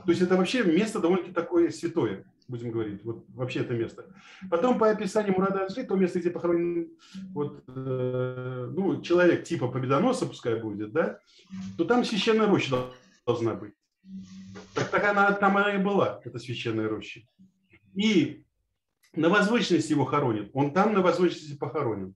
То 0.05 0.11
есть 0.11 0.23
это 0.23 0.37
вообще 0.37 0.63
место 0.63 1.01
довольно-таки 1.01 1.35
такое 1.35 1.71
святое, 1.71 2.25
будем 2.49 2.71
говорить. 2.71 3.05
Вот 3.05 3.25
вообще 3.29 3.61
это 3.61 3.75
место. 3.75 4.05
Потом 4.51 4.79
по 4.79 4.91
описанию 4.91 5.35
Мурада 5.35 5.65
Аджи, 5.65 5.85
то 5.85 5.95
место, 5.97 6.21
где 6.21 6.31
похоронен 6.31 6.89
вот, 7.33 7.65
э, 7.69 8.71
ну, 8.73 9.03
человек 9.03 9.45
типа 9.45 9.69
победоноса, 9.69 10.27
пускай 10.27 10.61
будет, 10.61 10.93
да, 10.93 11.19
то 11.77 11.85
там 11.85 12.05
священная 12.05 12.47
роща 12.47 12.91
должна 13.27 13.55
быть. 13.55 13.75
Так, 14.75 14.89
так 14.89 15.05
она, 15.05 15.33
там 15.33 15.57
она 15.57 15.75
и 15.75 15.79
была, 15.79 16.21
эта 16.25 16.39
священная 16.39 16.89
роща. 16.89 17.21
И 17.95 18.45
на 19.15 19.29
возвышенности 19.29 19.93
его 19.93 20.05
хоронят. 20.05 20.51
Он 20.55 20.73
там 20.73 20.95
на 20.95 21.03
возвышенности 21.03 21.57
похоронен. 21.57 22.15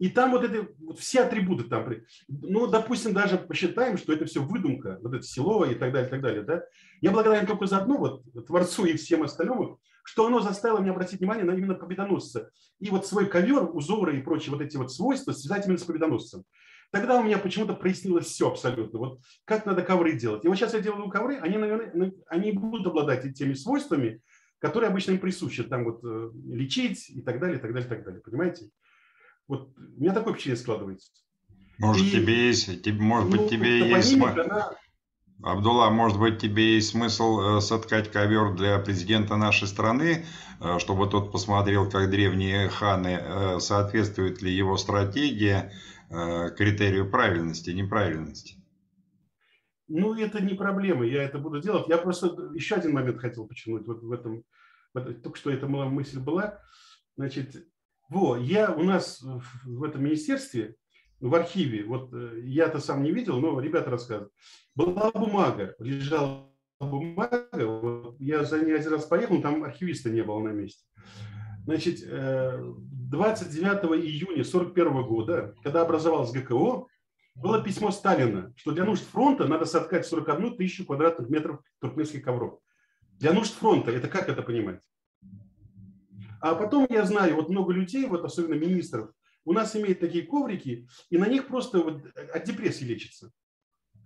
И 0.00 0.08
там 0.08 0.30
вот 0.30 0.42
это, 0.44 0.66
вот 0.78 0.98
все 0.98 1.20
атрибуты 1.20 1.64
там. 1.64 1.86
Ну, 2.26 2.66
допустим, 2.66 3.12
даже 3.12 3.36
посчитаем, 3.36 3.98
что 3.98 4.14
это 4.14 4.24
все 4.24 4.42
выдумка, 4.42 4.98
вот 5.02 5.12
это 5.12 5.22
село 5.22 5.66
и 5.66 5.74
так 5.74 5.92
далее, 5.92 6.08
и 6.08 6.10
так 6.10 6.22
далее. 6.22 6.42
Да? 6.42 6.64
Я 7.02 7.10
благодарен 7.10 7.46
только 7.46 7.66
за 7.66 7.82
одно, 7.82 7.98
вот 7.98 8.46
Творцу 8.46 8.86
и 8.86 8.96
всем 8.96 9.24
остальным, 9.24 9.76
что 10.02 10.26
оно 10.26 10.40
заставило 10.40 10.78
меня 10.78 10.92
обратить 10.92 11.20
внимание 11.20 11.44
на 11.44 11.50
именно 11.50 11.74
победоносца. 11.74 12.50
И 12.78 12.88
вот 12.88 13.06
свой 13.06 13.26
ковер, 13.26 13.68
узоры 13.76 14.18
и 14.18 14.22
прочие 14.22 14.52
вот 14.52 14.62
эти 14.62 14.78
вот 14.78 14.90
свойства 14.90 15.32
связать 15.32 15.66
именно 15.66 15.78
с 15.78 15.84
победоносцем. 15.84 16.44
Тогда 16.90 17.20
у 17.20 17.22
меня 17.22 17.36
почему-то 17.36 17.74
прояснилось 17.74 18.26
все 18.26 18.48
абсолютно. 18.48 18.98
Вот 18.98 19.20
как 19.44 19.66
надо 19.66 19.82
ковры 19.82 20.14
делать. 20.14 20.46
И 20.46 20.48
вот 20.48 20.56
сейчас 20.56 20.72
я 20.72 20.80
делаю 20.80 21.10
ковры, 21.10 21.36
они, 21.36 21.58
наверное, 21.58 22.12
они 22.26 22.52
будут 22.52 22.86
обладать 22.86 23.34
теми 23.34 23.52
свойствами, 23.52 24.22
которые 24.60 24.88
обычно 24.88 25.12
им 25.12 25.18
присущи. 25.18 25.62
Там 25.62 25.84
вот 25.84 26.02
э, 26.04 26.30
лечить 26.46 27.10
и 27.10 27.20
так 27.20 27.38
далее, 27.38 27.58
и 27.58 27.60
так 27.60 27.74
далее, 27.74 27.86
и 27.86 27.90
так 27.90 28.02
далее. 28.02 28.22
Понимаете? 28.22 28.70
Вот 29.50 29.74
у 29.76 30.00
меня 30.00 30.14
такое 30.14 30.32
впечатление 30.32 30.62
складывается. 30.62 31.10
Может, 31.78 32.06
и, 32.06 32.10
тебе 32.12 32.46
есть, 32.46 32.82
тебе, 32.84 33.02
может 33.02 33.28
быть, 33.28 33.40
ну, 33.40 33.48
тебе 33.48 33.90
есть... 33.90 34.14
Она... 34.14 34.70
Абдулла, 35.42 35.90
может 35.90 36.20
быть, 36.20 36.38
тебе 36.38 36.74
есть 36.74 36.90
смысл 36.90 37.40
э, 37.40 37.60
соткать 37.60 38.12
ковер 38.12 38.54
для 38.54 38.78
президента 38.78 39.36
нашей 39.36 39.66
страны, 39.66 40.24
э, 40.60 40.78
чтобы 40.78 41.08
тот 41.08 41.32
посмотрел, 41.32 41.90
как 41.90 42.10
древние 42.10 42.68
ханы, 42.68 43.18
э, 43.20 43.58
соответствует 43.58 44.40
ли 44.40 44.52
его 44.52 44.76
стратегия 44.76 45.72
критерию 46.10 47.08
правильности 47.08 47.70
неправильности? 47.70 48.56
Ну, 49.86 50.14
это 50.14 50.42
не 50.42 50.54
проблема, 50.54 51.06
я 51.06 51.22
это 51.22 51.38
буду 51.38 51.60
делать. 51.60 51.88
Я 51.88 51.98
просто 51.98 52.50
еще 52.52 52.74
один 52.74 52.92
момент 52.92 53.20
хотел 53.20 53.46
почерпнуть 53.46 53.86
вот 53.86 54.02
в 54.02 54.12
этом. 54.12 54.44
Только 54.92 55.38
что 55.38 55.50
эта 55.50 55.68
мысль 55.68 56.18
была. 56.18 56.58
Значит, 57.16 57.64
во, 58.10 58.36
я 58.36 58.72
у 58.72 58.82
нас 58.82 59.24
в 59.64 59.84
этом 59.84 60.04
министерстве, 60.04 60.74
в 61.20 61.34
архиве, 61.34 61.84
вот 61.84 62.12
э, 62.12 62.40
я-то 62.42 62.80
сам 62.80 63.02
не 63.02 63.12
видел, 63.12 63.40
но 63.40 63.60
ребята 63.60 63.90
рассказывают, 63.90 64.32
была 64.74 65.10
бумага, 65.12 65.74
лежала 65.78 66.50
бумага, 66.80 67.46
вот, 67.52 68.16
я 68.18 68.42
за 68.42 68.60
ней 68.60 68.74
один 68.74 68.92
раз 68.94 69.04
поехал, 69.04 69.40
там 69.40 69.62
архивиста 69.62 70.10
не 70.10 70.24
было 70.24 70.40
на 70.40 70.48
месте. 70.48 70.84
Значит, 71.64 72.00
29 72.00 73.84
э, 73.84 73.86
июня 73.96 74.42
1941 74.42 75.02
года, 75.04 75.54
когда 75.62 75.82
образовалась 75.82 76.32
ГКО, 76.32 76.86
было 77.36 77.62
письмо 77.62 77.92
Сталина, 77.92 78.52
что 78.56 78.72
для 78.72 78.84
нужд 78.84 79.04
фронта 79.04 79.46
надо 79.46 79.66
соткать 79.66 80.04
41 80.04 80.56
тысячу 80.56 80.84
квадратных 80.84 81.28
метров 81.28 81.60
туркменских 81.80 82.24
ковров. 82.24 82.58
Для 83.18 83.32
нужд 83.32 83.54
фронта, 83.54 83.92
это 83.92 84.08
как 84.08 84.28
это 84.28 84.42
понимать? 84.42 84.82
А 86.40 86.54
потом 86.54 86.86
я 86.90 87.04
знаю, 87.04 87.36
вот 87.36 87.48
много 87.48 87.72
людей, 87.72 88.06
вот 88.06 88.24
особенно 88.24 88.54
министров, 88.54 89.10
у 89.44 89.52
нас 89.52 89.74
имеют 89.76 90.00
такие 90.00 90.26
коврики, 90.26 90.88
и 91.08 91.18
на 91.18 91.26
них 91.26 91.46
просто 91.46 91.80
вот 91.80 92.04
от 92.14 92.44
депрессии 92.44 92.84
лечится. 92.84 93.30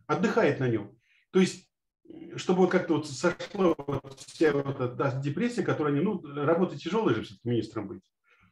Отдыхает 0.07 0.61
на 0.61 0.69
нем. 0.69 0.97
То 1.31 1.41
есть, 1.41 1.69
чтобы 2.37 2.61
вот 2.61 2.71
как-то 2.71 2.95
вот 2.95 3.09
сошла 3.09 3.75
вот 3.77 4.21
вся 4.21 4.53
вот 4.53 4.81
эта 4.81 5.21
депрессия, 5.23 5.63
которая 5.63 5.95
ну, 6.01 6.21
работа 6.23 6.79
тяжелая 6.79 7.15
же 7.15 7.23
все-таки 7.23 7.49
министром 7.49 7.89
быть. 7.89 8.03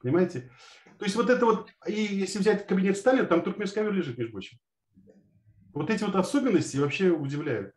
Понимаете? 0.01 0.51
То 0.99 1.05
есть 1.05 1.17
вот 1.17 1.31
это 1.31 1.45
вот, 1.47 1.71
и 1.87 1.93
если 2.03 2.39
взять 2.39 2.67
кабинет 2.67 2.97
Сталина, 2.97 3.27
там 3.27 3.43
туркменский 3.43 3.81
ковер 3.81 3.93
лежит, 3.93 4.19
между 4.19 4.33
прочим. 4.33 4.59
Вот 5.73 5.91
эти 5.91 6.05
вот 6.05 6.15
особенности 6.17 6.77
вообще 6.77 7.11
удивляют. 7.11 7.75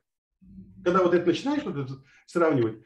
Когда 0.84 1.02
вот 1.04 1.14
это 1.14 1.26
начинаешь 1.26 1.64
вот 1.64 1.78
это 1.78 2.04
сравнивать, 2.26 2.84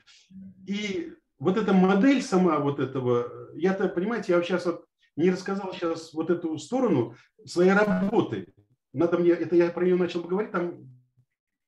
и 0.68 1.14
вот 1.40 1.58
эта 1.58 1.74
модель 1.74 2.22
сама 2.22 2.60
вот 2.60 2.80
этого, 2.80 3.50
я-то, 3.56 3.88
понимаете, 3.88 4.34
я 4.34 4.42
сейчас 4.44 4.66
вот 4.66 4.86
не 5.16 5.32
рассказал 5.32 5.74
сейчас 5.74 6.14
вот 6.14 6.30
эту 6.30 6.58
сторону 6.58 7.16
своей 7.46 7.72
работы. 7.72 8.54
Надо 8.94 9.18
мне, 9.18 9.32
это 9.32 9.56
я 9.56 9.70
про 9.70 9.86
нее 9.86 9.96
начал 9.96 10.22
говорить, 10.24 10.52
там 10.52 10.90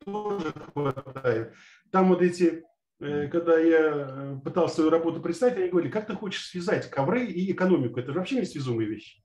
тоже 0.05 0.53
хватает. 0.73 1.53
Там 1.91 2.09
вот 2.09 2.21
эти, 2.21 2.63
э, 2.99 3.27
когда 3.27 3.59
я 3.59 3.79
э, 3.79 4.39
пытался 4.43 4.75
свою 4.75 4.89
работу 4.89 5.21
представить, 5.21 5.57
они 5.57 5.69
говорили, 5.69 5.91
как 5.91 6.07
ты 6.07 6.13
хочешь 6.13 6.47
связать 6.47 6.89
ковры 6.89 7.25
и 7.25 7.51
экономику? 7.51 7.99
Это 7.99 8.11
же 8.11 8.19
вообще 8.19 8.39
не 8.39 8.45
связуемые 8.45 8.89
вещи. 8.89 9.23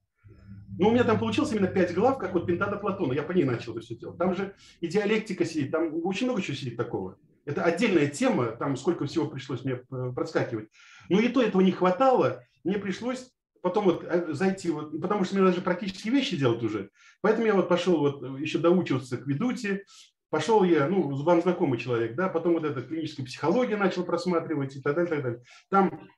Но 0.79 0.89
у 0.89 0.93
меня 0.93 1.05
там 1.05 1.19
получилось 1.19 1.53
именно 1.53 1.69
пять 1.69 1.95
глав, 1.95 2.19
как 2.19 2.35
вот 2.35 2.47
Пентада 2.47 2.77
Платона. 2.77 3.15
Я 3.15 3.23
по 3.23 3.33
ней 3.33 3.45
начал 3.45 3.73
это 3.73 3.81
все 3.81 3.97
делать. 3.97 4.19
Там 4.19 4.35
же 4.35 4.55
и 4.81 4.89
диалектика 4.89 5.45
сидит, 5.45 5.73
там 5.73 5.91
очень 6.05 6.27
много 6.27 6.43
чего 6.43 6.57
сидит 6.57 6.77
такого. 6.77 7.19
Это 7.47 7.63
отдельная 7.63 8.09
тема, 8.09 8.49
там 8.49 8.77
сколько 8.77 9.07
всего 9.07 9.27
пришлось 9.29 9.65
мне 9.65 9.75
э, 9.75 10.13
проскакивать. 10.15 10.69
Но 11.09 11.21
и 11.21 11.29
то 11.29 11.41
этого 11.41 11.63
не 11.63 11.73
хватало. 11.73 12.43
Мне 12.65 12.77
пришлось 12.79 13.31
потом 13.63 13.85
вот 13.85 14.05
э, 14.05 14.33
зайти, 14.33 14.71
вот, 14.71 15.01
потому 15.01 15.25
что 15.25 15.37
мне 15.37 15.45
даже 15.45 15.61
практические 15.61 16.13
вещи 16.13 16.37
делать 16.37 16.63
уже. 16.63 16.91
Поэтому 17.21 17.47
я 17.47 17.55
вот 17.55 17.69
пошел 17.69 17.99
вот 17.99 18.23
э, 18.23 18.41
еще 18.41 18.59
доучиваться 18.59 19.17
к 19.17 19.27
ведуте, 19.27 19.85
пошел 20.29 20.65
я, 20.65 20.89
ну, 20.89 21.23
вам 21.23 21.41
знакомый 21.41 21.79
человек, 21.79 22.17
да, 22.17 22.29
потом 22.29 22.55
вот 22.55 22.65
эта 22.65 22.83
клиническая 22.83 23.25
психология 23.25 23.77
начал 23.77 24.05
просматривать 24.05 24.77
и 24.77 24.83
так 24.83 24.97
далее, 24.97 25.11
так 25.11 25.23
далее. 25.23 25.43
Там 25.71 26.09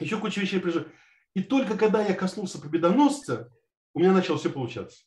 еще 0.00 0.18
куча 0.18 0.40
вещей 0.40 0.60
пришло. 0.60 0.82
И 1.34 1.42
только 1.42 1.76
когда 1.76 2.02
я 2.04 2.14
коснулся 2.14 2.60
победоносца, 2.60 3.50
у 3.92 4.00
меня 4.00 4.12
начало 4.12 4.38
все 4.38 4.50
получаться. 4.50 5.04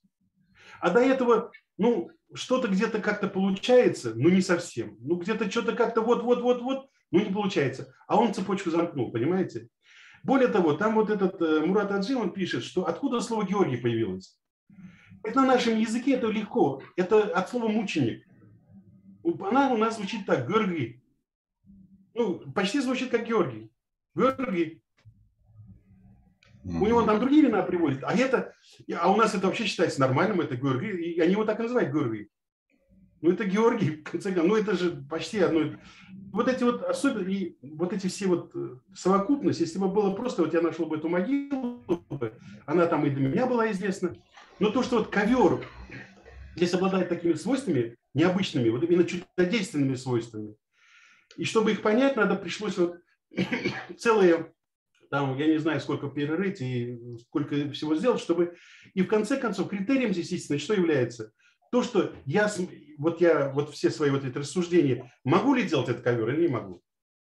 А 0.79 0.91
до 0.91 0.99
этого, 0.99 1.51
ну, 1.77 2.11
что-то 2.33 2.67
где-то 2.67 2.99
как-то 2.99 3.27
получается, 3.27 4.13
но 4.15 4.29
не 4.29 4.41
совсем. 4.41 4.97
Ну, 4.99 5.15
где-то 5.15 5.49
что-то 5.49 5.73
как-то 5.73 6.01
вот-вот-вот-вот, 6.01 6.89
ну, 7.11 7.19
не 7.19 7.31
получается. 7.31 7.93
А 8.07 8.17
он 8.17 8.33
цепочку 8.33 8.69
замкнул, 8.69 9.11
понимаете? 9.11 9.69
Более 10.23 10.49
того, 10.49 10.73
там 10.73 10.95
вот 10.95 11.09
этот 11.09 11.41
э, 11.41 11.65
Мурат 11.65 11.91
Аджи, 11.91 12.15
он 12.15 12.31
пишет, 12.31 12.63
что 12.63 12.87
откуда 12.87 13.21
слово 13.21 13.45
Георгий 13.45 13.77
появилось. 13.77 14.37
Это 15.23 15.41
на 15.41 15.47
нашем 15.47 15.77
языке 15.77 16.13
это 16.13 16.27
легко. 16.27 16.81
Это 16.95 17.23
от 17.23 17.49
слова 17.49 17.67
мученик. 17.67 18.25
Она 19.23 19.71
у 19.71 19.77
нас 19.77 19.97
звучит 19.97 20.25
так, 20.25 20.47
Георгий. 20.47 21.01
Ну, 22.13 22.39
почти 22.53 22.79
звучит 22.79 23.09
как 23.09 23.27
Георгий. 23.27 23.71
Георгий. 24.15 24.81
У 26.67 26.85
него 26.85 27.01
там 27.03 27.19
другие 27.19 27.43
вина 27.43 27.63
приводят, 27.63 28.03
а 28.03 28.13
это, 28.13 28.53
а 28.93 29.11
у 29.11 29.15
нас 29.15 29.33
это 29.33 29.47
вообще 29.47 29.65
считается 29.65 30.01
нормальным, 30.01 30.41
это 30.41 30.55
Георгий, 30.57 31.13
и 31.13 31.19
они 31.19 31.31
его 31.31 31.45
так 31.45 31.59
и 31.59 31.63
называют 31.63 31.91
Георгий. 31.91 32.29
Ну, 33.21 33.31
это 33.31 33.45
Георгий, 33.45 34.03
в 34.03 34.03
конце 34.03 34.31
концов, 34.31 34.49
ну, 34.49 34.55
это 34.57 34.77
же 34.77 35.03
почти 35.09 35.39
одно. 35.39 35.77
Вот 36.31 36.47
эти 36.47 36.63
вот 36.63 36.83
особенно, 36.83 37.27
и 37.27 37.55
вот 37.61 37.93
эти 37.93 38.07
все 38.07 38.27
вот 38.27 38.51
э, 38.53 38.77
совокупность, 38.93 39.59
если 39.59 39.79
бы 39.79 39.87
было 39.87 40.13
просто, 40.13 40.43
вот 40.43 40.53
я 40.53 40.61
нашел 40.61 40.85
бы 40.85 40.97
эту 40.97 41.09
могилу, 41.09 41.83
она 42.65 42.85
там 42.85 43.05
и 43.05 43.09
для 43.09 43.27
меня 43.27 43.45
была 43.47 43.71
известна, 43.71 44.15
но 44.59 44.69
то, 44.69 44.83
что 44.83 44.99
вот 44.99 45.07
ковер 45.07 45.65
здесь 46.55 46.73
обладает 46.73 47.09
такими 47.09 47.33
свойствами, 47.33 47.95
необычными, 48.13 48.69
вот 48.69 48.83
именно 48.83 49.05
чудодейственными 49.05 49.95
свойствами, 49.95 50.55
и 51.37 51.45
чтобы 51.45 51.71
их 51.71 51.81
понять, 51.81 52.17
надо 52.17 52.35
пришлось 52.35 52.77
вот 52.77 52.97
целые 53.97 54.53
там, 55.09 55.37
я 55.37 55.47
не 55.47 55.57
знаю, 55.57 55.79
сколько 55.79 56.09
перерыть 56.09 56.61
и 56.61 56.97
сколько 57.21 57.71
всего 57.71 57.95
сделать, 57.95 58.21
чтобы... 58.21 58.55
И 58.93 59.01
в 59.01 59.07
конце 59.07 59.37
концов, 59.37 59.69
критерием 59.69 60.11
здесь, 60.13 60.31
естественно, 60.31 60.59
что 60.59 60.73
является? 60.73 61.31
То, 61.71 61.83
что 61.83 62.13
я, 62.25 62.49
вот 62.97 63.21
я, 63.21 63.49
вот 63.49 63.73
все 63.73 63.89
свои 63.89 64.09
вот 64.09 64.23
эти 64.23 64.37
рассуждения, 64.37 65.11
могу 65.23 65.53
ли 65.53 65.67
делать 65.67 65.89
этот 65.89 66.03
ковер 66.03 66.29
или 66.29 66.43
не 66.43 66.53
могу? 66.53 66.81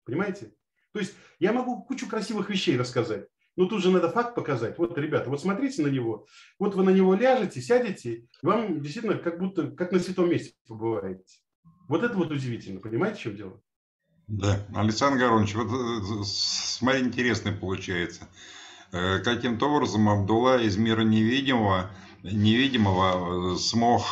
Понимаете? 0.05 0.53
То 0.93 1.01
есть 1.01 1.15
я 1.39 1.53
могу 1.53 1.83
кучу 1.83 2.09
красивых 2.09 2.51
вещей 2.51 2.77
рассказать, 2.77 3.29
но 3.57 3.67
тут 3.67 3.83
же 3.83 3.91
надо 3.91 4.11
факт 4.11 4.35
показать. 4.35 4.79
Вот, 4.79 4.97
ребята, 4.99 5.31
вот 5.31 5.41
смотрите 5.41 5.83
на 5.83 5.89
него, 5.89 6.27
вот 6.59 6.75
вы 6.75 6.85
на 6.85 6.91
него 6.91 7.15
ляжете, 7.15 7.61
сядете, 7.61 8.27
вам 8.43 8.81
действительно 8.81 9.19
как 9.19 9.39
будто, 9.39 9.71
как 9.71 9.93
на 9.93 9.99
святом 9.99 10.31
месте 10.31 10.55
побываете. 10.67 11.41
Вот 11.89 12.03
это 12.03 12.15
вот 12.15 12.31
удивительно, 12.31 12.81
понимаете, 12.81 13.19
в 13.19 13.23
чем 13.23 13.37
дело? 13.37 13.63
Да, 14.31 14.65
Александр 14.77 15.19
Горович, 15.19 15.57
вот 15.57 15.67
э, 15.73 16.23
смотри, 16.25 17.01
интересно 17.01 17.51
получается. 17.51 18.29
Э, 18.93 19.19
каким-то 19.19 19.69
образом 19.69 20.09
Абдулла 20.09 20.63
из 20.63 20.77
мира 20.77 21.01
невидимого, 21.03 21.91
невидимого 22.23 23.55
э, 23.55 23.59
смог 23.59 24.05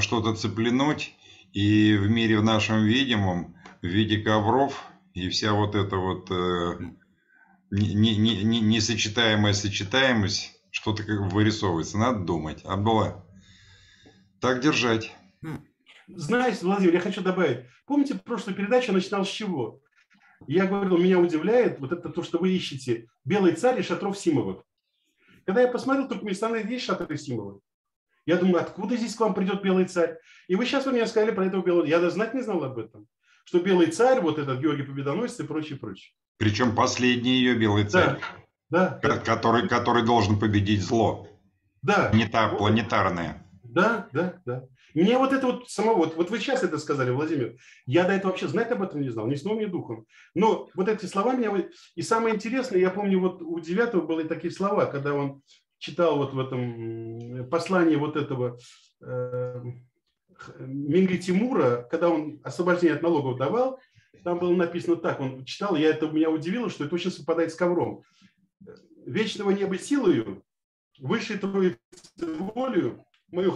что-то 0.00 0.34
цеплянуть, 0.34 1.14
и 1.52 1.94
в 1.96 2.10
мире 2.10 2.40
в 2.40 2.42
нашем 2.42 2.82
видимом, 2.82 3.54
в 3.82 3.86
виде 3.86 4.18
ковров, 4.18 4.82
и 5.14 5.28
вся 5.28 5.52
вот 5.52 5.76
эта 5.76 5.96
вот 5.96 6.28
несочетаемая 7.70 9.52
сочетаемость, 9.52 10.54
что-то 10.72 11.04
как 11.04 11.30
вырисовывается. 11.32 11.98
Надо 11.98 12.18
думать. 12.24 12.64
Абдулла, 12.64 13.24
так 14.40 14.60
держать. 14.60 15.14
Знаете, 16.08 16.64
Владимир, 16.64 16.94
я 16.94 17.00
хочу 17.00 17.22
добавить. 17.22 17.66
Помните, 17.86 18.14
прошлую 18.14 18.56
передачу 18.56 18.88
я 18.88 18.94
начинал 18.94 19.24
с 19.24 19.28
чего? 19.28 19.80
Я 20.46 20.66
говорил, 20.66 20.98
меня 20.98 21.18
удивляет 21.18 21.78
вот 21.78 21.92
это 21.92 22.08
то, 22.08 22.22
что 22.22 22.38
вы 22.38 22.50
ищете 22.50 23.08
«Белый 23.24 23.54
царь» 23.54 23.78
и 23.78 23.82
«Шатров 23.82 24.18
Симовых». 24.18 24.64
Когда 25.46 25.62
я 25.62 25.68
посмотрел 25.68 26.08
Туркменистан, 26.08 26.54
есть 26.68 26.84
шатры 26.84 27.16
Симовы. 27.16 27.60
Я 28.26 28.36
думаю, 28.36 28.62
откуда 28.62 28.96
здесь 28.96 29.14
к 29.16 29.20
вам 29.20 29.34
придет 29.34 29.62
Белый 29.62 29.86
царь? 29.86 30.18
И 30.46 30.54
вы 30.54 30.64
сейчас 30.64 30.86
вы 30.86 30.92
мне 30.92 31.06
сказали 31.06 31.32
про 31.32 31.46
этого 31.46 31.62
Белого. 31.62 31.84
Я 31.84 31.98
даже 31.98 32.14
знать 32.14 32.34
не 32.34 32.42
знал 32.42 32.62
об 32.62 32.78
этом. 32.78 33.06
Что 33.44 33.58
Белый 33.58 33.88
царь, 33.90 34.20
вот 34.20 34.38
этот 34.38 34.60
Георгий 34.60 34.84
Победоносец 34.84 35.40
и 35.40 35.44
прочее, 35.44 35.78
прочее. 35.78 36.12
Причем 36.36 36.74
последний 36.76 37.32
ее 37.32 37.56
Белый 37.56 37.84
царь. 37.84 38.20
Да, 38.70 38.98
да, 39.02 39.18
который, 39.18 39.68
который 39.68 40.04
должен 40.04 40.38
победить 40.38 40.82
зло. 40.82 41.28
Да. 41.82 42.08
Планета, 42.08 42.48
планетарное. 42.48 43.46
Да, 43.64 44.08
да, 44.12 44.40
да. 44.46 44.64
Мне 44.94 45.18
вот 45.18 45.32
это 45.32 45.46
вот 45.46 45.70
самого, 45.70 45.98
вот, 45.98 46.16
вот 46.16 46.30
вы 46.30 46.38
сейчас 46.38 46.62
это 46.62 46.78
сказали, 46.78 47.10
Владимир, 47.10 47.56
я 47.86 48.04
до 48.04 48.12
этого 48.12 48.30
вообще 48.30 48.48
знать 48.48 48.70
об 48.70 48.82
этом 48.82 49.00
не 49.00 49.10
знал, 49.10 49.26
ни 49.26 49.34
сном, 49.34 49.58
ни 49.58 49.66
духом. 49.66 50.06
Но 50.34 50.68
вот 50.74 50.88
эти 50.88 51.06
слова 51.06 51.34
меня... 51.34 51.68
И 51.94 52.02
самое 52.02 52.34
интересное, 52.34 52.80
я 52.80 52.90
помню, 52.90 53.20
вот 53.20 53.42
у 53.42 53.58
Девятого 53.60 54.06
были 54.06 54.26
такие 54.26 54.52
слова, 54.52 54.86
когда 54.86 55.14
он 55.14 55.42
читал 55.78 56.16
вот 56.16 56.32
в 56.32 56.38
этом 56.38 57.48
послании 57.48 57.96
вот 57.96 58.16
этого 58.16 58.58
э, 59.02 59.62
Минги 60.58 61.16
Тимура, 61.16 61.86
когда 61.90 62.08
он 62.08 62.40
освобождение 62.44 62.96
от 62.96 63.02
налогов 63.02 63.38
давал, 63.38 63.80
там 64.24 64.38
было 64.38 64.54
написано 64.54 64.96
так, 64.96 65.20
он 65.20 65.44
читал, 65.44 65.74
я 65.74 65.88
это 65.90 66.08
меня 66.08 66.30
удивило, 66.30 66.70
что 66.70 66.84
это 66.84 66.94
очень 66.94 67.10
совпадает 67.10 67.52
с 67.52 67.56
ковром. 67.56 68.02
Вечного 69.04 69.50
неба 69.50 69.76
силою, 69.78 70.44
высшей 70.98 71.38
троицы 71.38 71.78
волею, 72.20 73.04
мое 73.32 73.50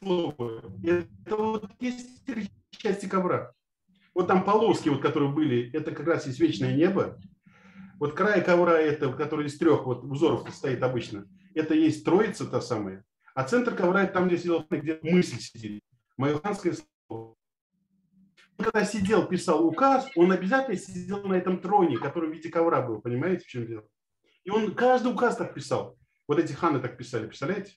слово. 0.00 0.62
Это 0.82 1.36
вот 1.36 1.70
есть 1.80 2.24
части 2.70 3.06
ковра. 3.06 3.52
Вот 4.14 4.26
там 4.26 4.44
полоски, 4.44 4.88
вот, 4.88 5.02
которые 5.02 5.30
были, 5.30 5.70
это 5.72 5.92
как 5.92 6.06
раз 6.06 6.26
есть 6.26 6.40
вечное 6.40 6.74
небо. 6.74 7.18
Вот 8.00 8.14
край 8.14 8.42
ковра, 8.42 8.78
это, 8.78 9.12
который 9.12 9.46
из 9.46 9.56
трех 9.58 9.86
вот 9.86 10.04
узоров 10.04 10.48
стоит 10.52 10.82
обычно, 10.82 11.26
это 11.54 11.74
есть 11.74 12.04
троица 12.04 12.46
та 12.46 12.60
самая. 12.60 13.04
А 13.34 13.44
центр 13.44 13.74
ковра 13.74 14.04
это 14.04 14.14
там, 14.14 14.28
где 14.28 14.38
сидел, 14.38 14.66
где 14.70 14.98
мысль 15.02 15.38
сидит. 15.38 15.82
Мое 16.16 16.40
слово. 17.08 17.36
Когда 18.56 18.84
сидел, 18.84 19.26
писал 19.26 19.66
указ, 19.66 20.08
он 20.14 20.30
обязательно 20.30 20.76
сидел 20.76 21.22
на 21.24 21.34
этом 21.34 21.58
троне, 21.58 21.98
который 21.98 22.30
в 22.30 22.32
виде 22.32 22.48
ковра 22.48 22.82
был. 22.82 23.00
Понимаете, 23.00 23.44
в 23.44 23.48
чем 23.48 23.66
дело? 23.66 23.84
И 24.44 24.50
он 24.50 24.74
каждый 24.74 25.12
указ 25.12 25.36
так 25.36 25.54
писал. 25.54 25.98
Вот 26.28 26.38
эти 26.38 26.52
ханы 26.52 26.78
так 26.78 26.96
писали, 26.96 27.26
представляете? 27.26 27.74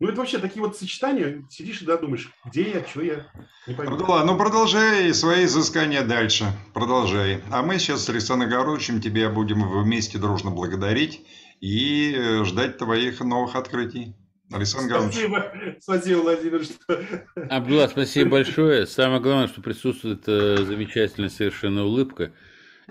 Ну, 0.00 0.08
это 0.08 0.16
вообще 0.16 0.38
такие 0.38 0.64
вот 0.64 0.78
сочетания, 0.78 1.44
сидишь 1.50 1.82
и 1.82 1.84
да, 1.84 1.98
думаешь, 1.98 2.30
где 2.46 2.70
я, 2.70 2.86
что 2.86 3.02
я, 3.02 3.26
не 3.66 3.74
пойму. 3.74 3.92
Абдулла, 3.92 4.24
ну 4.24 4.38
продолжай 4.38 5.12
свои 5.12 5.44
изыскания 5.44 6.02
дальше, 6.02 6.46
продолжай. 6.72 7.42
А 7.50 7.62
мы 7.62 7.78
сейчас 7.78 8.06
с 8.06 8.08
Александром 8.08 8.48
Горовичем 8.48 9.02
тебя 9.02 9.28
будем 9.28 9.62
вместе 9.82 10.16
дружно 10.16 10.50
благодарить 10.52 11.26
и 11.60 12.14
э, 12.16 12.44
ждать 12.44 12.78
твоих 12.78 13.20
новых 13.20 13.56
открытий. 13.56 14.16
Александр 14.50 14.94
Горович. 14.94 15.12
Спасибо, 15.12 15.52
спасибо, 15.80 16.18
Владимир. 16.20 16.64
Что... 16.64 17.04
Абдулла, 17.50 17.86
спасибо 17.86 18.30
большое. 18.30 18.86
Самое 18.86 19.20
главное, 19.20 19.48
что 19.48 19.60
присутствует 19.60 20.22
э, 20.26 20.64
замечательная 20.64 21.28
совершенно 21.28 21.84
улыбка 21.84 22.32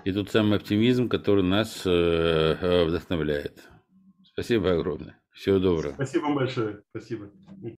и 0.04 0.12
тот 0.12 0.30
самый 0.30 0.58
оптимизм, 0.58 1.08
который 1.08 1.42
нас 1.42 1.82
э, 1.84 2.84
вдохновляет. 2.86 3.64
Спасибо 4.32 4.70
огромное. 4.70 5.19
Всего 5.40 5.58
доброго. 5.58 5.94
Спасибо 5.94 6.24
вам 6.24 6.34
большое. 6.34 6.82
Спасибо. 6.90 7.30